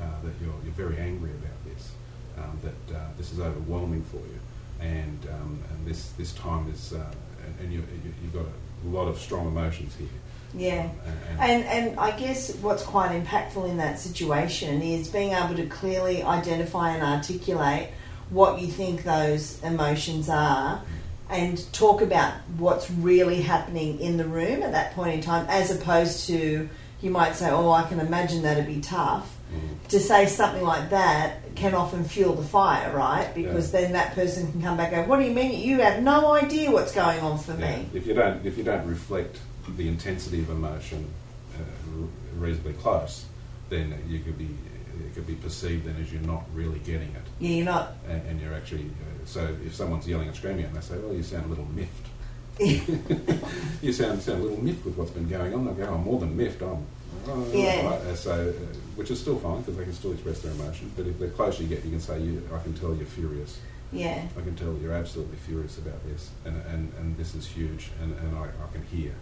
[0.01, 1.93] Uh, that you're you're very angry about this.
[2.37, 4.41] Um, that uh, this is overwhelming for you,
[4.81, 7.15] and um, and this this time is uh,
[7.47, 10.09] and, and you, you you've got a lot of strong emotions here.
[10.57, 10.89] Yeah.
[11.07, 15.67] Um, And, and I guess what's quite impactful in that situation is being able to
[15.67, 17.89] clearly identify and articulate
[18.31, 20.83] what you think those emotions are
[21.29, 25.71] and talk about what's really happening in the room at that point in time, as
[25.71, 26.69] opposed to
[27.05, 29.31] you might say, Oh, I can imagine that'd be tough.
[29.53, 29.89] Mm.
[29.89, 33.33] To say something like that can often fuel the fire, right?
[33.35, 35.61] Because then that person can come back and go, What do you mean?
[35.61, 37.77] You have no idea what's going on for Yeah.
[37.77, 37.89] me.
[37.93, 39.39] If you don't, if you don't reflect
[39.77, 41.07] the intensity of emotion
[41.57, 42.07] uh,
[42.39, 43.27] reasonably close,
[43.69, 44.49] then you could be
[45.07, 47.95] it could be perceived then as you're not really getting it, Yeah, you're not.
[48.09, 48.85] and, and you're actually.
[48.87, 51.67] Uh, so if someone's yelling and screaming, and they say, "Well, you sound a little
[51.75, 52.07] miffed,"
[52.61, 55.65] you sound sound a little miffed with what's been going on.
[55.67, 56.63] They go, "I'm more than miffed.
[56.63, 56.87] I'm."
[57.27, 57.85] Oh, Yeah.
[57.87, 60.93] right." Uh, So, uh, which is still fine because they can still express their emotions.
[60.97, 63.59] But if the closer you get, you can say, you, "I can tell you're furious."
[63.93, 64.23] Yeah.
[64.37, 68.13] I can tell you're absolutely furious about this, and, and, and this is huge, and,
[68.19, 69.13] and I, I can hear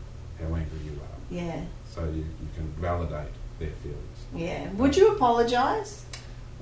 [0.40, 1.18] how angry you are.
[1.30, 1.60] Yeah.
[1.94, 4.18] So you, you can validate their feelings.
[4.34, 4.70] Yeah.
[4.72, 6.06] Would you apologise?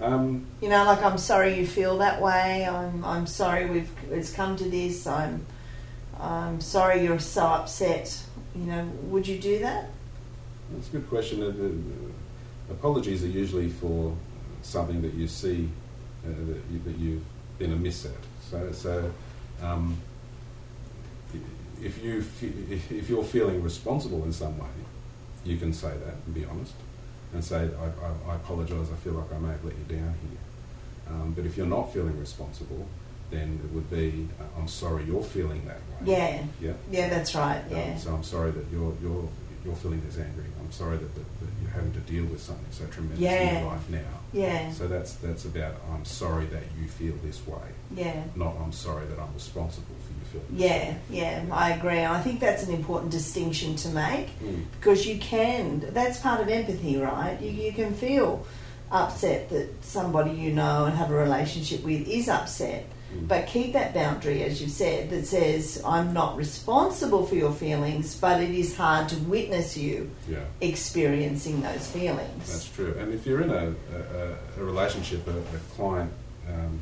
[0.02, 2.66] Um, You know, like I'm sorry you feel that way.
[2.66, 5.06] I'm I'm sorry we've it's come to this.
[5.06, 5.46] I'm
[6.20, 8.22] I'm sorry you're so upset.
[8.54, 9.90] You know, would you do that?
[10.72, 11.42] that's a good question.
[11.42, 14.16] Uh, apologies are usually for
[14.62, 15.68] something that you see
[16.24, 17.24] uh, that, you, that you've
[17.58, 18.12] been amiss at.
[18.50, 19.12] So, so
[19.62, 19.98] um,
[21.82, 24.68] if you if you're feeling responsible in some way,
[25.44, 26.74] you can say that and be honest,
[27.32, 28.88] and say I, I, I apologise.
[28.92, 30.40] I feel like I may have let you down here.
[31.08, 32.86] Um, but if you're not feeling responsible,
[33.30, 36.12] then it would be uh, I'm sorry you're feeling that way.
[36.12, 36.42] Yeah.
[36.60, 36.72] Yeah.
[36.90, 37.62] Yeah, that's right.
[37.70, 37.96] Um, Yeah.
[37.96, 39.28] so I'm sorry that you're you're
[39.64, 40.44] you're feeling this angry.
[40.58, 43.70] I'm sorry that, that, that you're having to deal with something so tremendous in your
[43.70, 43.98] life now.
[44.32, 44.72] Yeah.
[44.72, 47.58] So that's that's about I'm sorry that you feel this way,
[47.94, 48.22] Yeah.
[48.36, 50.62] not I'm sorry that I'm responsible for you feeling.
[50.62, 50.96] Yeah, way.
[51.10, 52.04] yeah, I agree.
[52.04, 54.64] I think that's an important distinction to make Mm.
[54.78, 57.36] because you can, that's part of empathy, right?
[57.40, 58.46] You, you can feel
[58.92, 62.86] upset that somebody you know and have a relationship with is upset.
[63.26, 68.14] But keep that boundary, as you've said, that says, I'm not responsible for your feelings,
[68.16, 70.44] but it is hard to witness you Yeah.
[70.60, 72.46] experiencing those feelings.
[72.50, 72.94] That's true.
[72.98, 76.12] And if you're in a, a, a relationship, a, a client,
[76.48, 76.80] um,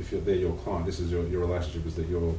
[0.00, 2.34] if you're, they're your client, this is your, your relationship is that you're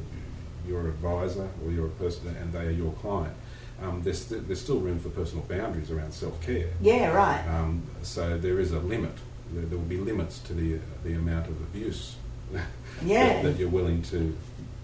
[0.68, 3.34] your advisor or you're a person and they are your client.
[3.82, 6.68] Um, there's, st- there's still room for personal boundaries around self-care.
[6.82, 7.42] Yeah, right.
[7.48, 9.14] Um, so there is a limit.
[9.52, 12.16] There, there will be limits to the, the amount of abuse
[13.02, 13.32] Yeah.
[13.34, 14.36] that, that you're willing to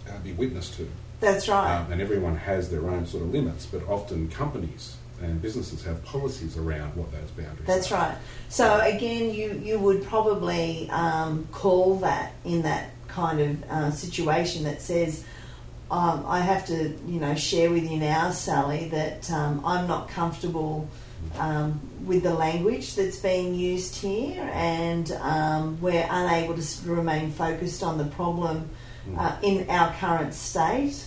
[0.08, 0.88] uh, be witness to.
[1.20, 1.76] That's right.
[1.76, 6.02] Um, and everyone has their own sort of limits, but often companies and businesses have
[6.04, 7.98] policies around what those boundaries That's are.
[8.00, 8.16] right.
[8.48, 14.64] So again, you you would probably um, call that in that kind of uh, situation
[14.64, 15.24] that says,
[15.90, 20.08] um, I have to, you know, share with you now, Sally, that um, I'm not
[20.08, 20.88] comfortable
[21.38, 27.82] um, with the language that's being used here, and um, we're unable to remain focused
[27.82, 28.70] on the problem
[29.18, 31.04] uh, in our current state,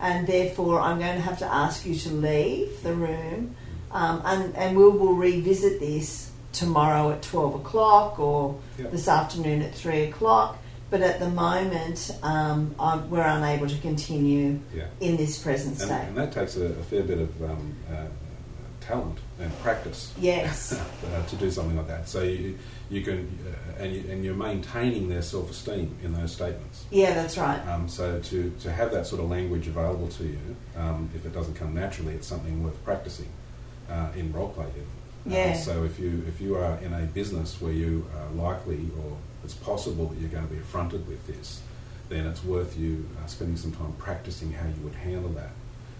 [0.00, 3.54] and therefore I'm going to have to ask you to leave the room,
[3.90, 8.90] um, and, and we will revisit this tomorrow at 12 o'clock or Yep.
[8.92, 10.58] this afternoon at 3 o'clock.
[10.90, 12.74] But at the moment, um,
[13.10, 14.84] we're unable to continue Yeah.
[15.00, 16.04] in this present And, state.
[16.08, 18.06] and that takes a, a fair bit of um, uh,
[18.88, 20.72] talent and practice Yes.
[21.14, 22.08] uh, to do something like that.
[22.08, 26.86] So you, you can, uh, and, you, and you're maintaining their self-esteem in those statements.
[26.90, 27.60] Yeah, that's right.
[27.68, 31.34] Um, so to, to have that sort of language available to you, um, if it
[31.34, 33.28] doesn't come naturally, it's something worth practicing
[33.90, 34.66] uh, in role play.
[34.70, 34.86] even.
[35.26, 35.54] Yeah.
[35.54, 39.52] so if you if you are in a business where you are likely or it's
[39.52, 41.60] possible that you're going to be affronted with this,
[42.08, 45.50] then it's worth you uh, spending some time practicing how you would handle that.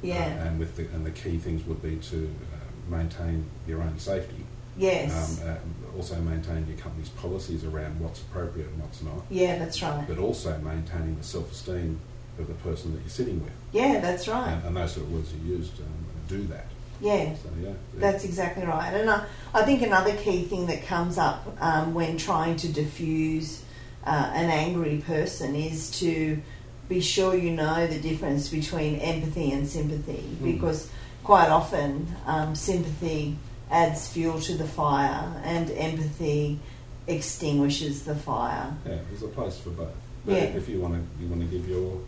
[0.02, 0.16] Yeah.
[0.16, 2.57] Uh, and with the, and the key things would be to uh,
[2.90, 4.44] maintain your own safety.
[4.76, 5.40] Yes.
[5.42, 9.82] Um, uh, also maintain your company's policies around what's appropriate and what's not yeah, that's
[9.82, 10.04] right.
[10.06, 11.98] but also maintaining the self-esteem
[12.38, 13.52] of the person that you're sitting with.
[13.72, 14.52] Yeah, that's right.
[14.52, 15.86] And, and those sort of words you used um,
[16.28, 16.66] do that.
[17.00, 17.34] Yeah.
[17.34, 18.92] So yeah, That's exactly right.
[18.92, 19.24] And I,
[19.54, 23.62] I think another key thing that comes up um, when trying to diffuse
[24.06, 26.40] uh, an angry person is to
[26.88, 30.52] be sure you know the difference between empathy and sympathy Mm.
[30.54, 30.88] because
[31.28, 33.36] quite often um, sympathy
[33.70, 36.58] adds fuel to the fire and empathy
[37.06, 38.74] extinguishes the fire.
[38.86, 39.92] yeah, there's a place for both.
[40.24, 40.44] But Yeah.
[40.60, 41.98] if you want to, you want to give your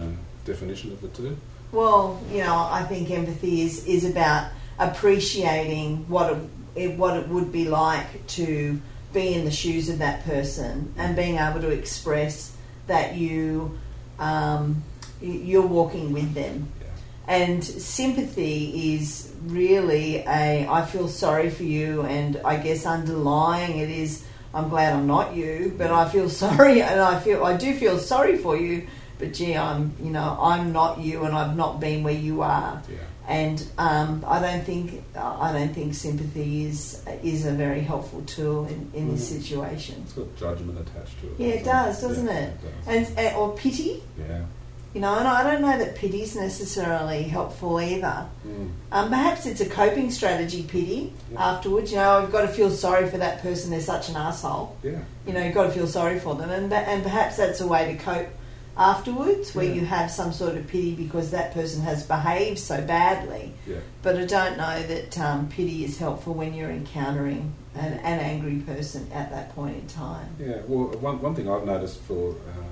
[0.00, 0.04] uh,
[0.44, 1.36] definition of the two.
[1.72, 6.38] Well, you know, I think empathy is, is about appreciating what it,
[6.76, 8.80] it, what it would be like to
[9.12, 12.52] be in the shoes of that person and being able to express
[12.86, 13.76] that you
[14.20, 14.84] um,
[15.20, 16.68] you're walking with them.
[16.80, 16.85] Yeah.
[17.28, 23.90] And sympathy is really a I feel sorry for you, and I guess underlying it
[23.90, 27.74] is I'm glad I'm not you, but I feel sorry, and I feel I do
[27.74, 28.86] feel sorry for you.
[29.18, 32.80] But gee, I'm you know I'm not you, and I've not been where you are.
[32.88, 32.98] Yeah.
[33.28, 38.66] And um, I don't think I don't think sympathy is is a very helpful tool
[38.66, 39.40] in, in this Mhm.
[39.42, 40.02] situation.
[40.04, 41.34] It's got judgment attached to it.
[41.38, 42.60] Yeah, it does, doesn't Yeah, it?
[42.62, 42.86] does.
[43.08, 44.42] And, and or pity, yeah.
[44.96, 48.26] You know, and I don't know that pity's necessarily helpful either.
[48.48, 48.70] Mm.
[48.90, 51.50] Um, perhaps it's a coping strategy, pity, Yeah.
[51.50, 51.90] afterwards.
[51.92, 54.74] You know, I've got to feel sorry for that person, they're such an asshole.
[54.82, 55.00] Yeah.
[55.26, 56.48] You know, you've got to feel sorry for them.
[56.48, 58.28] And, and perhaps that's a way to cope
[58.78, 59.74] afterwards, where Yeah.
[59.74, 63.52] you have some sort of pity because that person has behaved so badly.
[63.66, 63.76] Yeah.
[64.00, 68.60] But I don't know that um, pity is helpful when you're encountering an, an angry
[68.60, 70.28] person at that point in time.
[70.40, 72.62] Yeah, well, one, one thing I've noticed for uh,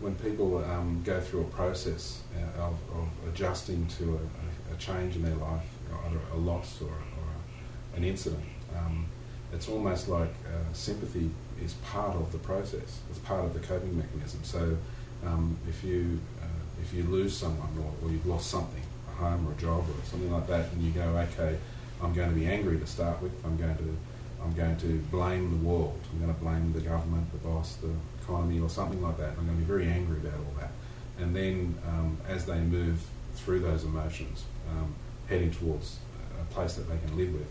[0.00, 5.16] when people um, go through a process uh, of, of adjusting to a, a, change
[5.16, 5.64] in their life,
[6.06, 8.44] either a loss or, or an incident,
[8.76, 9.06] um,
[9.52, 11.30] it's almost like uh, sympathy
[11.62, 13.00] is part of the process.
[13.08, 14.40] It's part of the coping mechanism.
[14.42, 14.76] So
[15.24, 19.48] um, if you uh, if you lose someone or, or you've lost something, a home
[19.48, 21.56] or a job or something like that, and you go, okay,
[22.02, 23.32] I'm going to be angry to start with.
[23.44, 23.96] I'm going to
[24.42, 25.98] I'm going to blame the world.
[26.12, 27.90] I'm going to blame the government, the boss, the
[28.26, 29.30] economy, or something like that.
[29.30, 30.72] I'm going to be very angry about all that.
[31.18, 33.00] And then, um, as they move
[33.34, 34.94] through those emotions, um,
[35.28, 35.98] heading towards
[36.40, 37.48] a place that they can live with,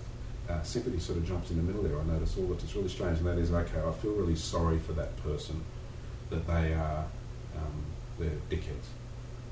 [0.50, 2.00] uh, sympathy sort of jumps in the middle there.
[2.00, 3.80] I notice all that it's really strange, and that is okay.
[3.80, 5.64] I feel really sorry for that person
[6.30, 7.06] that they are
[7.56, 7.86] um,
[8.20, 8.88] they're dickheads,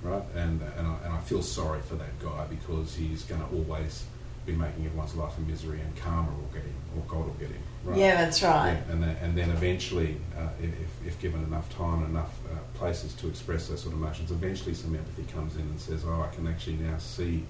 [0.02, 0.24] right?
[0.36, 4.06] And and I, and I feel sorry for that guy because he's going to always
[4.46, 7.50] be making everyone's life a misery, and karma will get him, or God will get
[7.50, 7.62] him.
[7.84, 7.98] Right?
[7.98, 8.74] Yeah, that's right.
[8.74, 12.58] Yeah, and then, and then eventually, uh, if, if given enough time and enough uh,
[12.78, 16.22] places to express those sort of emotions, eventually some empathy comes in and says, "Oh,
[16.22, 17.44] I can actually now see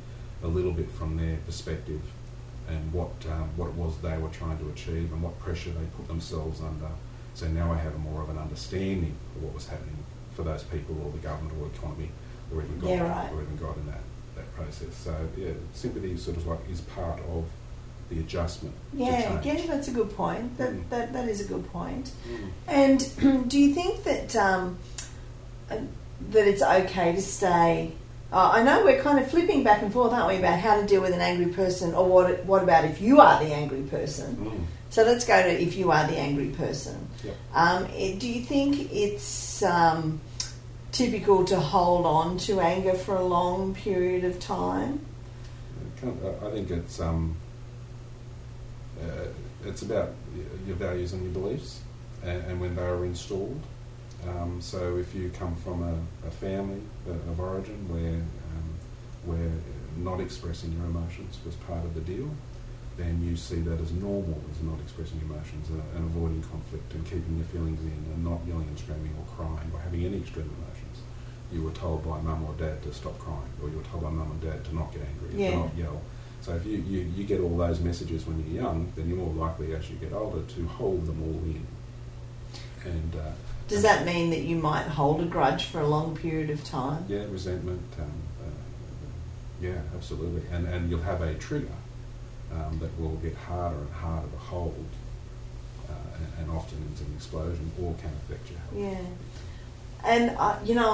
[0.43, 2.01] a little bit from their perspective
[2.69, 5.85] and what um, what it was they were trying to achieve and what pressure they
[5.97, 6.89] put themselves under.
[7.33, 9.97] So now I have a more of an understanding of what was happening
[10.35, 12.09] for those people or the government or economy
[12.53, 13.31] or even God, Yeah, right.
[13.33, 14.12] or even God in that, that
[14.55, 14.95] process.
[14.95, 17.45] So yeah, sympathy sort of like is part of
[18.09, 18.75] the adjustment.
[18.93, 20.57] Yeah, yeah, that's a good point.
[20.57, 20.89] That, Mm.
[20.89, 22.11] that, that is a good point.
[22.27, 22.49] Mm.
[22.67, 24.77] And do you think that um,
[25.69, 25.77] uh,
[26.31, 27.93] that it's okay to stay?
[28.31, 30.87] Uh, I know we're kind of flipping back and forth, aren't we, about how to
[30.87, 32.45] deal with an angry person, or what?
[32.45, 34.35] What about if you are the angry person?
[34.35, 34.63] Mm.
[34.89, 37.07] So let's go to if you are the angry person.
[37.23, 37.35] Yep.
[37.55, 37.87] Um,
[38.19, 40.21] do you think it's um,
[40.93, 45.05] typical to hold on to anger for a long period of time?
[46.01, 47.35] I think it's um,
[49.01, 49.27] uh,
[49.65, 50.11] it's about
[50.67, 51.81] your values and your beliefs,
[52.23, 53.61] and, and when they are installed.
[54.27, 58.69] Um, so if you come from a, a family uh, of origin where um,
[59.25, 59.51] where
[59.97, 62.29] not expressing your emotions was part of the deal,
[62.97, 67.03] then you see that as normal as not expressing emotions and, and avoiding conflict and
[67.05, 70.49] keeping your feelings in and not yelling and screaming or crying or having any extreme
[70.57, 70.72] emotions.
[71.53, 74.09] You were told by mum or dad to stop crying, or you were told by
[74.09, 75.51] mum and dad to not get angry, Yeah.
[75.51, 76.01] to not yell.
[76.41, 79.33] So if you, you, you get all those messages when you're young, then you're more
[79.33, 81.65] likely as you get older to hold them all in.
[82.85, 83.31] And uh,
[83.69, 87.05] Does that mean that you might hold a grudge for a long period of time?
[87.07, 87.81] yeah, resentment.
[87.99, 88.49] Um, uh,
[89.61, 90.41] yeah, absolutely.
[90.51, 91.67] And and you'll have a trigger
[92.51, 94.85] um, that will get harder and harder to hold,
[95.89, 98.97] uh, and, and often it's an explosion or can affect your health.
[98.99, 99.07] Yeah.
[100.03, 100.89] And, uh, you know,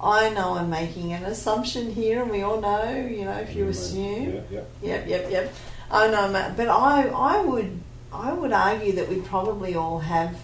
[0.00, 3.54] I, I know I'm making an assumption here, and we all know, you know, if
[3.54, 4.32] you Yeah, assume.
[4.34, 4.60] Yeah, yeah.
[4.82, 5.54] Yep, yep, yep.
[5.90, 7.80] I know, but I, I would,
[8.12, 10.36] I would argue that we probably all have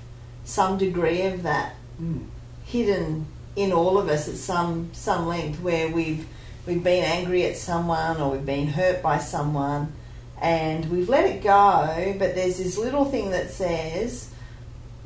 [0.45, 2.25] some degree of that Mm.
[2.65, 3.27] hidden
[3.57, 6.27] in all of us at some some length, where we've
[6.67, 9.93] we've been angry at someone or we've been hurt by someone,
[10.41, 12.15] and we've let it go.
[12.19, 14.31] But there's this little thing that says,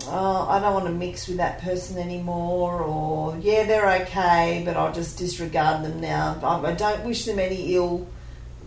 [0.09, 4.77] oh, I don't want to mix with that person anymore, or yeah, they're okay, but
[4.77, 6.39] I'll just disregard them now.
[6.43, 8.07] I, I don't wish them any ill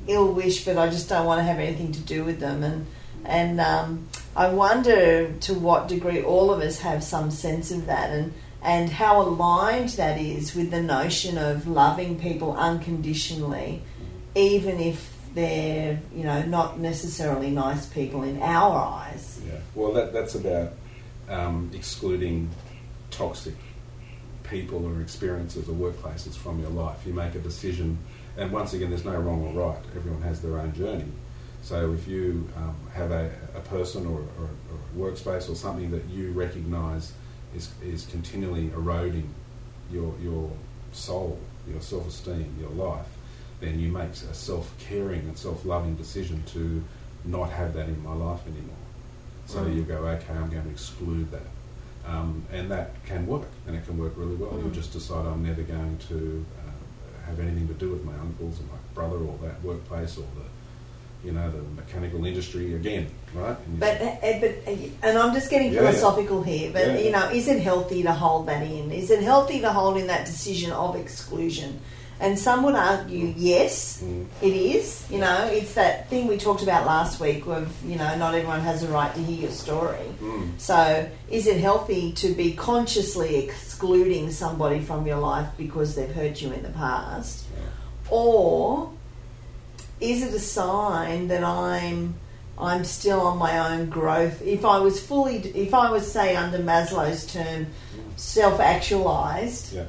[0.08, 2.64] ill wish, but I just don't want to have anything to do with them.
[2.64, 2.86] And
[3.26, 8.12] and um, I wonder to what degree all of us have some sense of that,
[8.12, 13.82] and and how aligned that is with the notion of loving people unconditionally,
[14.36, 19.40] even if they're you know not necessarily nice people in our eyes.
[19.46, 19.60] Yeah.
[19.76, 20.74] Well, that, that's about
[21.30, 22.50] um, excluding
[23.12, 23.56] toxic
[24.44, 27.06] people or experiences or workplaces from your life.
[27.06, 27.98] You make a decision,
[28.38, 29.84] and once again, there's no wrong or right.
[29.96, 31.12] Everyone has their own journey.
[31.64, 34.50] So if you um, have a, a person or, or,
[35.00, 37.14] or a workspace or something that you recognise
[37.56, 39.34] is, is continually eroding
[39.92, 40.50] your, your
[40.94, 43.08] soul, your self-esteem, your life,
[43.60, 46.84] then you make a self-caring and self-loving decision to
[47.26, 48.76] not have that in my life anymore.
[49.48, 49.76] So Mm.
[49.76, 51.48] you go, okay, I'm going to exclude that.
[52.06, 54.52] Um, and that can work, and it can work really well.
[54.52, 54.74] Mm.
[54.74, 58.64] just decide I'm never going to uh, have anything to do with my uncles or
[58.64, 63.58] my brother or that workplace or the, you know, the mechanical industry again, right?
[63.66, 65.92] And But, uh, but uh, and I'm just getting Yeah, yeah.
[65.92, 66.72] philosophical here.
[66.72, 68.92] But Yeah, you know, is it healthy to hold that in?
[68.92, 71.80] Is it healthy to hold in that decision of exclusion?
[72.20, 74.26] And some would argue, yes, Mm.
[74.42, 75.04] it is.
[75.10, 78.62] You know, it's that thing we talked about last week of you know, not everyone
[78.62, 80.08] has a right to hear your story.
[80.22, 80.60] Mm.
[80.60, 86.42] So, is it healthy to be consciously excluding somebody from your life because they've hurt
[86.42, 87.44] you in the past?
[87.56, 87.64] Yeah.
[88.10, 88.90] or
[90.00, 92.16] is it a sign that I'm
[92.60, 94.42] I'm still on my own growth?
[94.42, 97.68] If I was fully, if I was say under Maslow's term,
[98.16, 99.84] self-actualized, Yeah.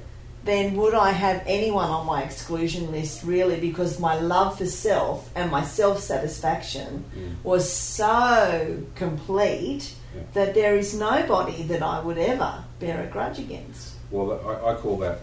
[0.49, 3.59] Then would I have anyone on my exclusion list really?
[3.61, 7.45] Because my love for self and my self-satisfaction Mm.
[7.45, 10.23] was so complete Yeah.
[10.35, 13.93] that there is nobody that I would ever bear a grudge against.
[14.11, 15.19] Well, I, I call that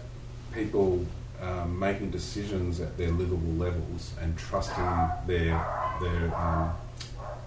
[0.54, 1.04] people
[1.42, 4.92] um, making decisions at their livable levels and trusting
[5.26, 5.52] their
[6.00, 6.70] their um,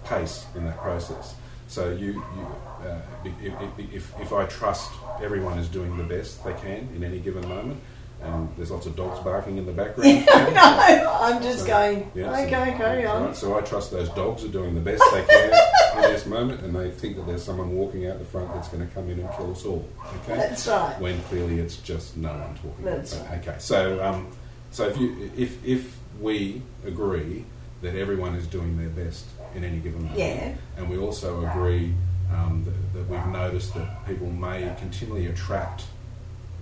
[0.04, 1.34] pace in that process.
[1.68, 2.46] So you, you
[2.86, 4.90] uh, if, if, if, if I trust
[5.22, 7.80] everyone is doing the best they can in any given moment,
[8.22, 10.26] and there's lots of dogs barking in the background.
[10.54, 12.10] no, I'm just So, going.
[12.14, 13.24] yeah, so- okay, carry on.
[13.26, 15.52] Right, so I trust those dogs are doing the best they can
[16.04, 18.86] in this moment, and they think that there's someone walking out the front that's going
[18.86, 19.88] to come in and kill us all.
[20.24, 21.00] Okay, That's right.
[21.00, 23.26] when clearly it's just no one talking That's out.
[23.30, 23.38] right.
[23.48, 24.28] Okay, so um,
[24.70, 27.44] so if you if if we agree
[27.80, 29.24] that everyone is doing their best
[29.54, 30.54] in any given moment, Yeah.
[30.76, 31.94] and we also agree
[32.32, 35.84] um, that, that we've noticed that people may continually attract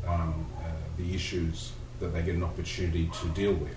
[0.07, 3.77] um, uh, the issues that they get an opportunity to deal with.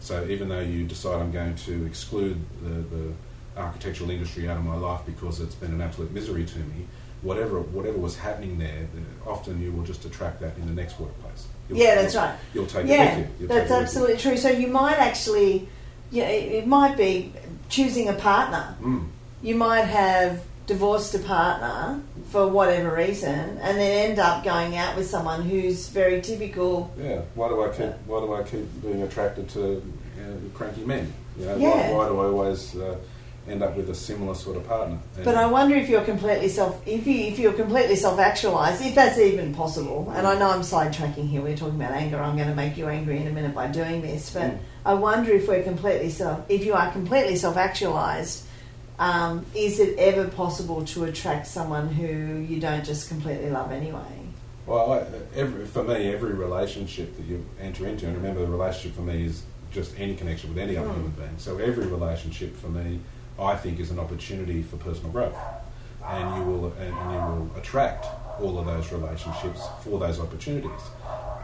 [0.00, 3.12] So even though you decide I'm going to exclude the, the
[3.56, 6.86] architectural industry out of my life because it's been an absolute misery to me,
[7.22, 10.98] whatever whatever was happening there, the- often you will just attract that in the next
[10.98, 11.46] workplace.
[11.68, 12.34] You'll- Yeah, that's you'll- right.
[12.54, 13.46] You'll take yeah, it with you.
[13.46, 14.36] You'll that's absolutely true.
[14.38, 15.68] So you might actually,
[16.10, 17.32] yeah, it, it might be
[17.68, 18.74] choosing a partner.
[18.82, 19.06] Mm.
[19.42, 20.42] You might have
[20.74, 22.00] divorced a partner
[22.30, 26.88] for whatever reason, and then end up going out with someone who's very typical.
[26.96, 27.22] Yeah.
[27.34, 29.62] Why do I keep Why do I keep being attracted to
[30.22, 30.22] uh,
[30.54, 31.12] cranky men?
[31.38, 31.90] You know, Yeah.
[31.90, 32.96] why, why do I always uh,
[33.48, 34.98] end up with a similar sort of partner?
[35.16, 38.94] And- But I wonder if you're completely self, if you if you're completely self-actualized, if
[38.94, 40.12] that's even possible.
[40.14, 41.42] And I know I'm sidetracking here.
[41.42, 42.18] We're talking about anger.
[42.22, 44.30] I'm going to make you angry in a minute by doing this.
[44.30, 44.58] But Mm.
[44.86, 48.44] I wonder if we're completely self, if you are completely self-actualized,
[49.00, 54.02] um, is it ever possible to attract someone who you don't just completely love anyway?
[54.66, 58.94] Well, I, every, for me, every relationship that you enter into, and remember, the relationship
[58.94, 59.42] for me is
[59.72, 60.96] just any connection with any other Hmm.
[60.96, 61.38] human being.
[61.38, 63.00] So every relationship for me,
[63.38, 65.36] I think, is an opportunity for personal growth,
[66.06, 68.06] and you will and, and you will attract
[68.38, 70.82] all of those relationships for those opportunities.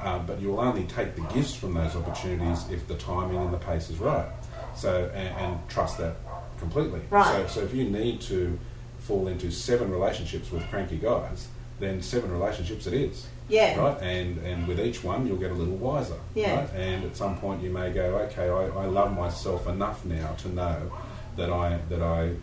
[0.03, 3.53] Uh, but you will only take the gifts from those opportunities if the timing and
[3.53, 4.29] the pace is right.
[4.77, 6.17] So and, and trust that
[6.59, 7.01] completely.
[7.11, 7.49] Right.
[7.49, 8.59] So, so if you need to
[9.01, 11.49] fall into seven relationships with cranky guys,
[11.79, 13.79] then seven relationships it is Yeah.
[13.79, 14.01] right?
[14.03, 16.61] And and with each one, you'll get a little wiser, Yeah.
[16.61, 16.71] right?
[16.75, 20.49] And at some point, you may go, okay, I, I love myself enough now to
[20.49, 20.91] know
[21.37, 22.35] that I that I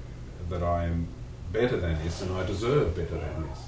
[0.49, 1.07] that I am
[1.51, 3.59] better than this, and I deserve better than this.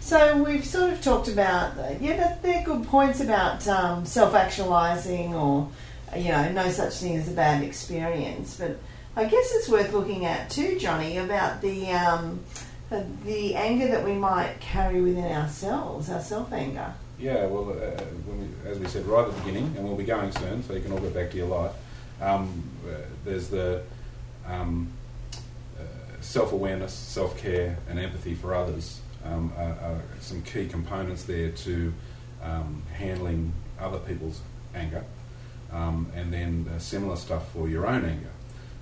[0.00, 5.68] So we've sort of talked about, yeah, that, they're good points about um, self-actualizing or,
[6.12, 8.56] uh, you know, no such thing as a bad experience.
[8.58, 8.78] But
[9.16, 12.40] I guess it's worth looking at too, Johnny, about the um,
[12.92, 16.94] uh, the anger that we might carry within ourselves, our self-anger.
[17.18, 20.32] Yeah, well, uh, we, as we said right at the beginning, and we'll be going
[20.32, 21.72] soon, so you can all get back to your life.
[22.20, 22.94] Um, uh,
[23.24, 23.82] there's the
[24.46, 24.90] um,
[25.78, 25.82] uh,
[26.20, 29.00] self-awareness, self-care, and empathy for others.
[29.24, 31.92] Um, are, are some key components there to
[32.42, 34.40] um, handling other people's
[34.74, 35.04] anger,
[35.72, 38.30] um, and then uh, similar stuff for your own anger.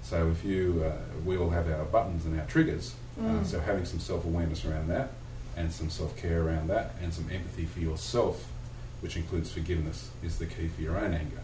[0.08, 0.92] So if you, uh,
[1.26, 2.94] we all have our buttons and our triggers.
[3.20, 3.44] Uh, Mm.
[3.46, 5.10] so having some self-awareness around that,
[5.56, 8.46] and some self-care around that, and some empathy for yourself,
[9.02, 11.40] which includes forgiveness, is the key for your own anger.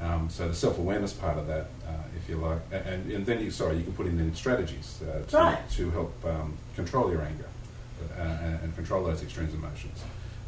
[0.00, 3.50] Um, so the self-awareness part of that, uh, if you like, and, and then you
[3.50, 5.70] sorry, you can put in strategies uh, to, Right.
[5.72, 7.44] to help um, control your anger
[8.18, 9.98] uh, and, and control those extreme emotions.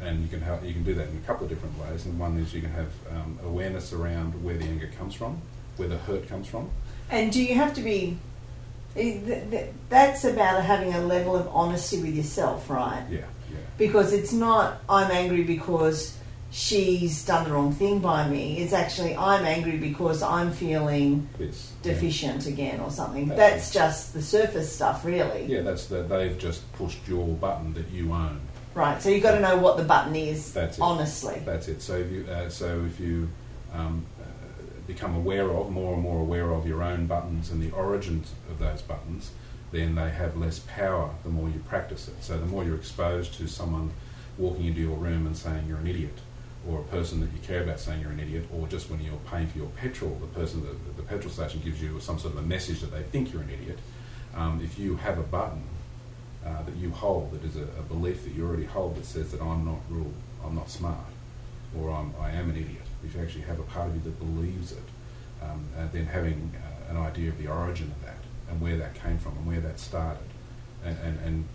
[0.01, 2.05] And you can help, you can do that in a couple of different ways.
[2.07, 5.39] And one is you can have um, awareness around where the anger comes from,
[5.77, 6.69] where the hurt comes from.
[7.09, 8.17] And do you have to be?
[8.95, 13.03] eh, th- th- That's about having a level of honesty with yourself, right?
[13.09, 13.19] Yeah,
[13.51, 13.57] yeah.
[13.77, 16.17] because it's not I'm angry because
[16.51, 18.59] she's done the wrong thing by me.
[18.59, 21.71] It's actually I'm angry because I'm feeling This.
[21.81, 23.27] deficient again or something.
[23.29, 25.45] That's That's just the surface stuff, really.
[25.45, 28.39] Yeah, that's that they've just pushed your button that you own.
[28.75, 29.01] Right.
[29.01, 30.51] So you've got to know what the button is.
[30.53, 30.81] That's it.
[30.81, 31.41] honestly.
[31.45, 31.81] That's it.
[31.81, 33.29] So if you, uh, so if you
[33.73, 34.03] um,
[34.87, 38.59] become aware of, more and more aware of your own buttons and the origins of
[38.59, 39.31] those buttons,
[39.71, 42.23] then they have less power the more you practice it.
[42.23, 43.91] So the more you're exposed to someone
[44.37, 46.17] walking into your room and saying you're an idiot,
[46.67, 49.19] or a person that you care about saying you're an idiot, or just when you're
[49.29, 52.39] paying for your petrol, the person at the petrol station gives you some sort of
[52.39, 53.79] a message that they think you're an idiot.
[54.35, 55.63] Um, if you have a button
[56.45, 59.31] uh, that you hold, that is a, a belief that you already hold that says
[59.31, 60.13] that I'm not rule,
[60.43, 60.97] I'm not smart,
[61.77, 62.82] or I'm, I am an idiot.
[63.05, 64.83] If you actually have a part of you that believes it,
[65.41, 68.17] um, and then having uh, an idea of the origin of that
[68.49, 70.23] and where that came from and where that started,
[70.85, 71.45] and, and, and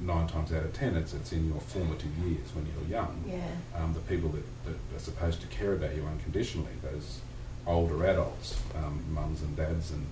[0.00, 3.24] nine times out of ten, it's, it's in your formative years when you're young.
[3.26, 3.80] Yeah.
[3.80, 7.20] Um, the people that, that are supposed to care about you unconditionally, those
[7.66, 10.06] older adults, um, mums and dads and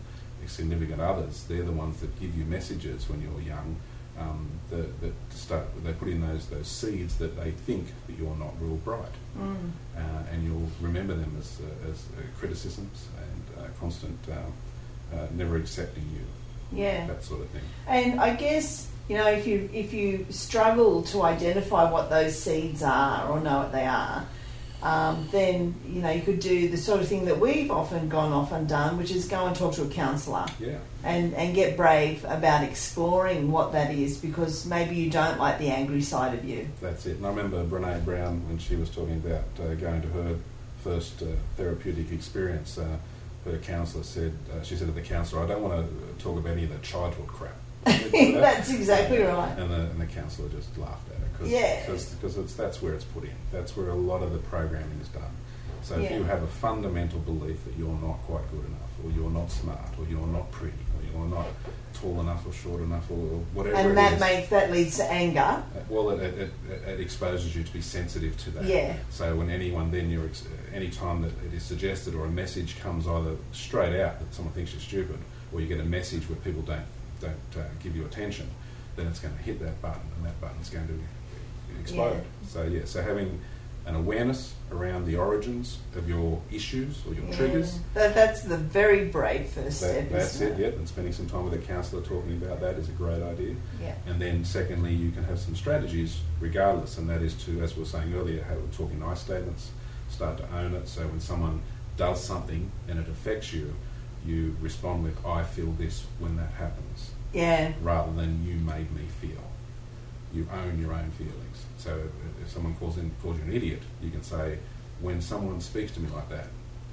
[0.47, 3.77] significant others, they're the ones that give you messages when you're young.
[4.19, 8.37] Um, that, that start, they put in those those seeds that they think that you're
[8.37, 9.57] not real bright, Mm.
[9.97, 10.01] uh,
[10.33, 15.57] and you'll remember them as uh, as uh, criticisms and uh, constant, uh, uh, never
[15.57, 17.09] accepting you, Yeah.
[17.09, 17.63] that sort of thing.
[17.89, 22.85] And I guess you know if you if you struggle to identify what those seeds
[22.85, 24.25] are or know what they are,
[24.85, 28.33] um, then you know you could do the sort of thing that we've often gone
[28.33, 31.77] off and done, which is go and talk to a counsellor Yeah, and and get
[31.77, 36.45] brave about exploring what that is because maybe you don't like the angry side of
[36.45, 36.69] you.
[36.83, 37.17] That's it.
[37.17, 40.37] And I remember Brene Brown when she was talking about uh, going to her
[40.83, 41.27] first uh,
[41.57, 42.77] therapeutic experience.
[42.77, 42.99] Uh,
[43.47, 46.53] her counsellor said, uh, she said to the counsellor, "I don't want to talk about
[46.53, 49.59] any of the childhood crap." That's exactly right.
[49.59, 51.14] And the, and the counsellor just laughed at
[51.51, 52.17] her Cause, Yeah.
[52.21, 53.31] Because it's, that's where it's put in.
[53.53, 55.23] That's where a lot of the programming is done.
[55.83, 56.17] So if Yeah.
[56.19, 59.91] you have a fundamental belief that you're not quite good enough, or you're not smart,
[59.99, 61.47] or you're not pretty, or you're not
[61.93, 63.17] tall enough or short enough, or
[63.53, 65.41] whatever it And that is, makes that leads to anger.
[65.41, 68.65] uh, Well, it, it, it, it exposes you to be sensitive to that.
[68.65, 68.97] Yeah.
[69.11, 72.81] So when anyone then you're ex- any time that it is suggested or a message
[72.81, 75.19] comes either straight out that someone thinks you're stupid,
[75.53, 76.87] or you get a message where people don't
[77.21, 78.49] don't uh, give you attention,
[78.97, 80.99] then it's going to hit that button, and that button's going to
[81.81, 82.23] explode.
[82.49, 83.41] So yeah, so having
[83.87, 87.37] an awareness around the origins of your issues or your Yeah.
[87.37, 87.79] triggers.
[87.93, 90.11] That, that's the very brave first That, step.
[90.11, 90.77] that's isn't it, yep.
[90.77, 93.55] And spending some time with a counsellor talking about that is a great idea.
[93.83, 93.95] Yeah.
[94.07, 97.83] And then, secondly, you can have some strategies regardless, and that is to, as we
[97.83, 99.71] were saying earlier, have talking I statements,
[100.09, 100.89] start to own it.
[100.89, 101.61] So when someone
[101.99, 103.75] does something and it affects you,
[104.27, 107.75] you respond with, I feel this when that happens, Yeah.
[107.83, 109.43] rather than you made me feel.
[110.33, 111.35] You own your own feelings.
[111.85, 112.01] So
[112.43, 114.59] if- someone calls, in, calls you an idiot, you can say,
[115.01, 116.47] when someone speaks to me like that,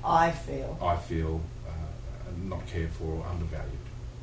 [0.04, 0.78] I feel.
[0.82, 1.72] I feel uh,
[2.44, 3.72] not cared for or undervalued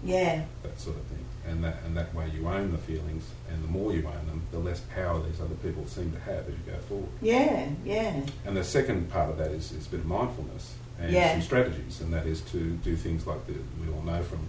[0.05, 0.45] Yeah.
[0.63, 1.25] that sort of thing.
[1.47, 4.43] And that, and that way you own the feelings, and the more you own them,
[4.53, 7.09] the less power these other people seem to have as you go forward.
[7.23, 7.69] Yeah.
[7.85, 8.21] Yeah.
[8.45, 11.33] And the second part of that is, is a bit of mindfulness and Yeah.
[11.33, 14.41] some strategies, and that is to do things like the, we all know from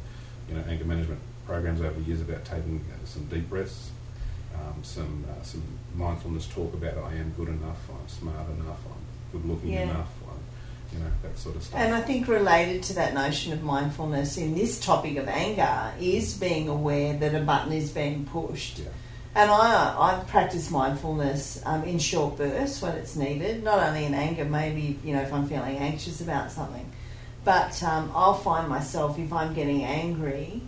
[0.49, 3.91] you know anger management programs over the years about taking uh, some deep breaths,
[4.60, 5.64] um, some uh, some
[5.95, 9.84] mindfulness talk about I am good enough, I'm smart enough, I'm good looking Yeah.
[9.84, 11.80] enough, I'm, you know that sort of stuff.
[11.80, 16.38] And I think related to that notion of mindfulness in this topic of anger is
[16.38, 18.80] being aware that a button is being pushed.
[18.80, 18.86] yeah.
[19.36, 24.16] And I, I practice mindfulness um, in short bursts when it's needed, not only in
[24.16, 26.91] anger, maybe, you know, if I'm feeling anxious about something.
[27.45, 30.62] But um, I'll find myself, if I'm getting angry,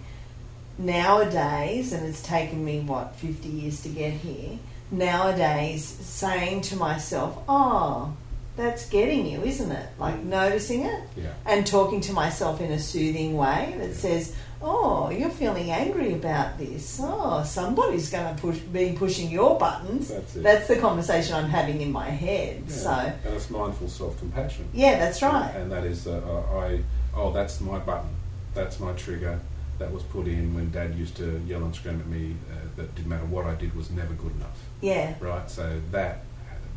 [0.86, 4.58] nowadays, and it's taken me, what, 50 years to get here,
[4.92, 8.14] nowadays saying to myself, oh,
[8.58, 9.88] that's getting you, isn't it?
[9.98, 11.30] Like noticing it Yeah.
[11.46, 16.58] and talking to myself in a soothing way that says, "Oh, you're feeling angry about
[16.60, 17.00] this.
[17.02, 20.44] Oh, somebody's going to push, be pushing your buttons." That's it.
[20.44, 22.64] That's the conversation I'm having in my head.
[22.68, 22.76] Yeah.
[22.76, 24.68] So, and it's mindful self-compassion.
[24.74, 25.52] yeah, that's right.
[25.56, 26.20] And that is, uh,
[26.54, 26.82] I,
[27.16, 28.10] oh, that's my button.
[28.54, 29.40] That's my trigger.
[29.82, 32.94] That was put in when Dad used to yell and scream at me uh, that
[32.94, 34.60] didn't matter what I did was never good enough.
[34.80, 35.50] Yeah, Right?
[35.50, 36.20] So that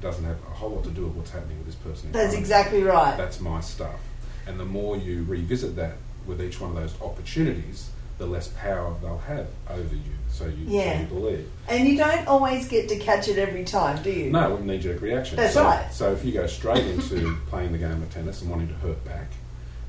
[0.01, 2.13] doesn't have a whole lot to do with what's happening with this person.
[2.13, 2.39] that's front of me.
[2.41, 3.15] exactly right.
[3.19, 4.01] That's my stuff.
[4.47, 5.97] And the more you revisit that
[6.27, 10.13] with each one of those opportunities, the less power they'll have over you.
[10.31, 10.95] So you, Yeah.
[10.95, 11.51] so you believe.
[11.69, 14.31] And you don't always get to catch it every time, do you?
[14.31, 15.37] No, knee jerk reaction.
[15.37, 15.93] That's so, right.
[15.93, 19.05] So if you go straight into playing the game of tennis and wanting to hurt
[19.05, 19.27] back,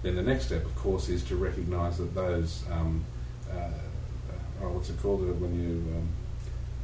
[0.05, 3.03] then the next step, of course, is to recognise that those, um,
[3.51, 3.55] uh,
[4.61, 6.07] oh, what's it called uh, when you um,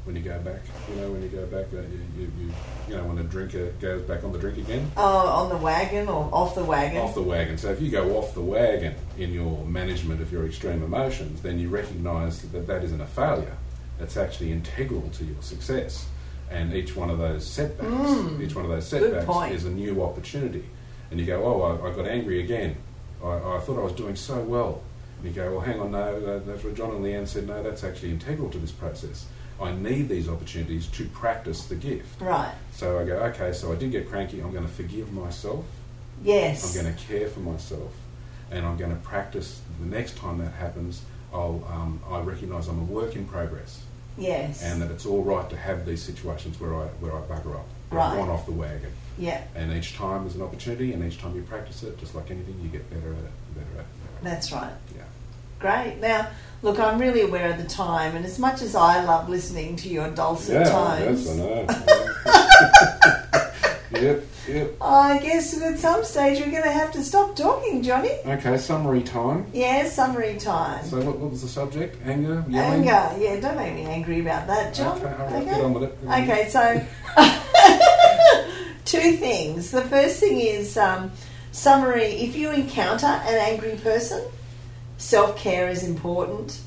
[0.06, 0.62] when you go back?
[0.90, 2.54] You know, when you go back, uh, you, you, you
[2.90, 4.92] you know when a drinker goes back on the drink again.
[4.98, 6.98] Oh, on the wagon or off the wagon?
[6.98, 7.60] Off the wagon.
[7.60, 11.60] So if you go off the wagon in your management of your extreme emotions, then
[11.60, 13.56] you recognise that that isn't a failure.
[14.00, 16.08] It's actually integral to your success.
[16.50, 18.42] And each one of those setbacks, Mm.
[18.42, 20.66] each one of those setbacks is a new opportunity.
[21.12, 22.76] And you go, oh, I, I got angry again.
[23.24, 24.82] I, I thought I was doing so well.
[25.18, 27.84] And you go, well, hang on, no, that's what John and Leanne said, no, that's
[27.84, 29.26] actually integral to this process.
[29.62, 32.20] I need these opportunities to practice the gift.
[32.20, 32.54] Right.
[32.72, 35.66] So I go, okay, so I did get cranky, I'm going to forgive myself.
[36.24, 36.76] Yes.
[36.76, 37.92] I'm going to care for myself,
[38.50, 39.62] and I'm going to practice.
[39.80, 41.02] The next time that happens,
[41.34, 43.82] I'll um, I recognise I'm a work in progress,
[44.18, 44.62] Yes.
[44.64, 47.66] and that it's all right to have these situations where I where I bugger up,
[47.90, 48.12] where Right.
[48.12, 48.92] I've gone off the wagon.
[49.18, 49.44] Yeah.
[49.56, 52.60] And each time is an opportunity, and each time you practice it, just like anything,
[52.62, 53.86] you get better at it, and better at it.
[54.24, 54.74] That's right.
[54.96, 55.04] Yeah.
[55.60, 55.98] Great.
[56.00, 56.28] Now,
[56.64, 59.90] look, I'm really aware of the time, and as much as I love listening to
[59.90, 61.68] your dulcet oh, tones, yes, I know.
[63.92, 64.76] yep, yep.
[64.82, 68.12] I guess at some stage we're going to have to stop talking, Johnny.
[68.26, 69.46] Okay, summary time.
[69.54, 70.86] Yeah, summary time.
[70.86, 71.98] So what, what was the subject?
[72.06, 72.90] Anger, yelling.
[72.90, 73.24] Anger.
[73.24, 74.98] Yeah, don't make me angry about that, John.
[74.98, 75.98] Okay, all right, get on with it.
[76.06, 76.86] Okay, so
[78.86, 79.72] two things.
[79.72, 81.12] The first thing is um,
[81.52, 82.06] summary.
[82.06, 84.24] If you encounter an angry person,
[84.98, 86.60] self care is important.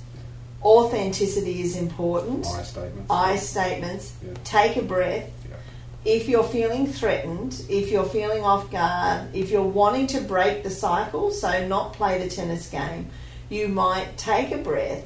[0.63, 2.47] Authenticity is important.
[2.47, 3.11] I statements.
[3.11, 4.15] I statements.
[4.25, 4.33] Yeah.
[4.45, 5.31] Take a breath.
[5.49, 5.57] Yeah.
[6.05, 10.71] If you're feeling threatened, if you're feeling off guard, if you're wanting to break the
[10.71, 13.11] cycle, so not play the tennis game,
[13.51, 15.05] you might take a breath,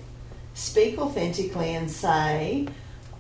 [0.55, 2.69] speak authentically, and say,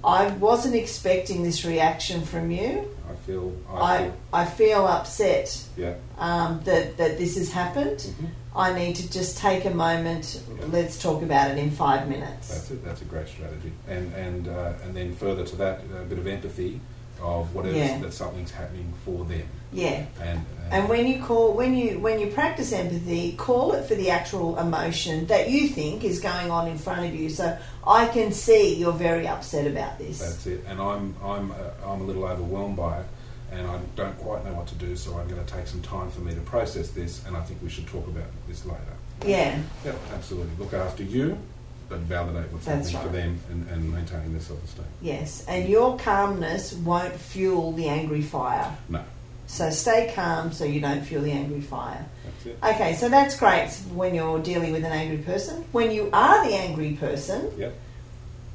[0.04, 2.88] I wasn't expecting this reaction from you.
[3.10, 3.52] I feel.
[3.68, 4.14] I I, feel.
[4.32, 5.94] I feel upset Yeah.
[6.18, 7.98] um, that, that this has happened.
[7.98, 8.28] Mhm.
[8.56, 10.40] I need to just take a moment.
[10.58, 10.66] Yeah.
[10.70, 12.48] Let's talk about it in five minutes.
[12.48, 12.84] That's it.
[12.84, 13.72] That's a great strategy.
[13.86, 16.80] And and uh, and then further to that, a bit of empathy
[17.20, 17.98] of what it is Yeah.
[17.98, 19.42] that something's happening for them.
[19.72, 20.04] Yeah.
[20.22, 20.40] And
[20.70, 24.58] And when you call, when you when you practice empathy, call it for the actual
[24.58, 27.30] emotion that you think is going on in front of you.
[27.30, 27.56] So
[27.86, 30.18] I can see you're very upset about this.
[30.18, 30.64] That's it.
[30.68, 31.54] And I'm I'm uh,
[31.90, 33.06] I'm a little overwhelmed by it,
[33.50, 34.94] and I don't quite know what to do.
[34.96, 37.62] So I'm going to take some time for me to process this, and I think
[37.62, 38.94] we should talk about this later.
[39.26, 40.52] yeah, Yep, absolutely.
[40.58, 41.38] Look after you,
[41.88, 44.84] but validate what's That's happening for them, and, and maintaining their self-esteem.
[45.00, 45.44] yes.
[45.48, 48.76] And your calmness won't fuel the angry fire.
[48.88, 49.02] No,
[49.46, 52.04] So stay calm so you don't fuel the angry fire.
[52.24, 52.58] that's it.
[52.62, 55.64] Okay, so that's great when you're dealing with an angry person.
[55.72, 57.74] When you are the angry person, Yep.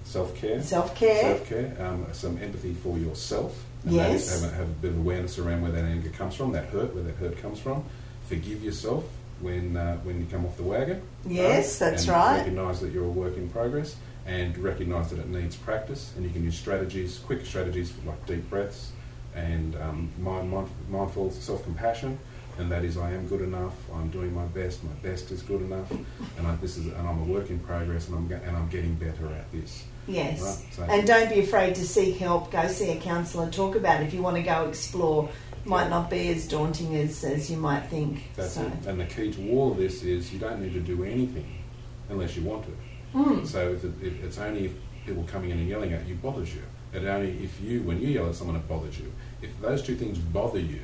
[0.06, 0.62] Self-care.
[0.62, 1.22] self care.
[1.22, 3.56] Self care, um, some empathy for yourself.
[3.86, 4.42] And Yes.
[4.42, 7.04] have, have a bit of awareness around where that anger comes from, that hurt, where
[7.04, 7.84] that hurt comes from.
[8.28, 9.06] Forgive yourself
[9.42, 11.02] when uh, when you come off the wagon.
[11.26, 12.38] Yes, that's right.
[12.40, 16.12] Recognise that you're a work in progress, and recognise that it needs practice.
[16.16, 18.92] And you can use strategies, quick strategies like deep breaths
[19.36, 22.18] and um, mind, mind, mindful self compassion.
[22.60, 23.74] And that is, I am good enough.
[23.96, 24.84] I'm doing my best.
[24.84, 25.90] My best is good enough.
[26.38, 28.08] And I, this is, and I'm a work in progress.
[28.10, 29.84] And I'm ge- and I'm getting better at this.
[30.08, 30.40] Yes.
[30.40, 32.52] Right, so- And don't be afraid to seek help.
[32.52, 33.50] Go see a counsellor.
[33.50, 34.06] Talk about it.
[34.06, 35.30] If you want to go explore,
[35.66, 38.24] might not be as daunting as, as you might think.
[38.36, 38.66] That's so.
[38.66, 38.86] it.
[38.86, 41.64] And the key to all of this is you don't need to do anything
[42.10, 43.18] unless you want to.
[43.18, 43.48] Mm.
[43.48, 44.74] So if, it, if it's only if
[45.06, 46.62] people coming in and yelling at you bothers you.
[46.94, 49.12] It only if you when you yell at someone it bothers you.
[49.42, 50.82] If those two things bother you,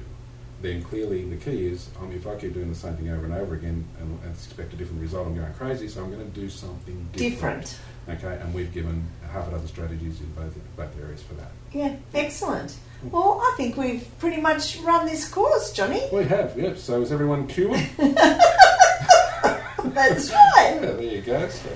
[0.62, 3.34] then clearly the key is um, if I keep doing the same thing over and
[3.34, 5.88] over again and, and expect a different result, I'm going crazy.
[5.88, 7.78] So I'm going to do something different.
[8.08, 8.24] Different.
[8.24, 11.52] Okay, and we've given half a dozen strategies in both both areas for that.
[11.72, 12.76] Yeah, excellent.
[13.04, 16.02] Well, I think we've pretty much run this course, Johnny.
[16.12, 16.78] We have, yep.
[16.78, 17.88] So is everyone queuing?
[19.94, 20.80] That's right.
[20.82, 21.48] yeah, there you go.
[21.50, 21.70] So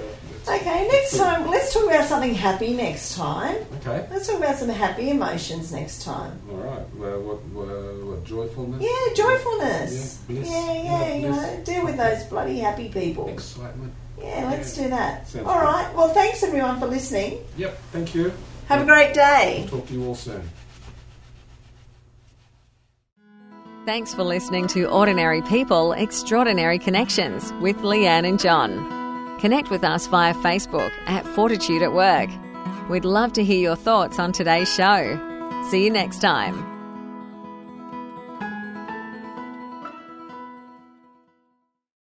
[0.45, 3.55] Okay, next time, let's talk about something happy next time.
[3.77, 4.05] Okay.
[4.11, 6.37] Let's talk about some happy emotions next time.
[6.51, 6.95] All right.
[6.95, 8.81] Well, what, what, what joyfulness?
[8.81, 10.19] Yeah, joyfulness.
[10.27, 10.49] Yeah, bliss.
[10.49, 13.29] Yeah, yeah, Yeah, you know, deal with those bloody happy people.
[13.29, 13.93] Excitement.
[14.19, 15.29] Yeah, let's do that.
[15.29, 15.65] Sounds All good.
[15.65, 15.95] right.
[15.95, 17.39] Well, thanks everyone for listening.
[17.55, 17.77] Yep.
[17.93, 18.33] Thank you.
[18.67, 19.65] Have a great day.
[19.69, 20.49] Talk to you all soon.
[23.85, 29.37] Thanks for listening to Ordinary People, Extraordinary Connections with Leanne and John.
[29.41, 32.29] Connect with us via Facebook at Fortitude at Work.
[32.89, 35.19] We'd love to hear your thoughts on today's show.
[35.69, 36.72] See you next time.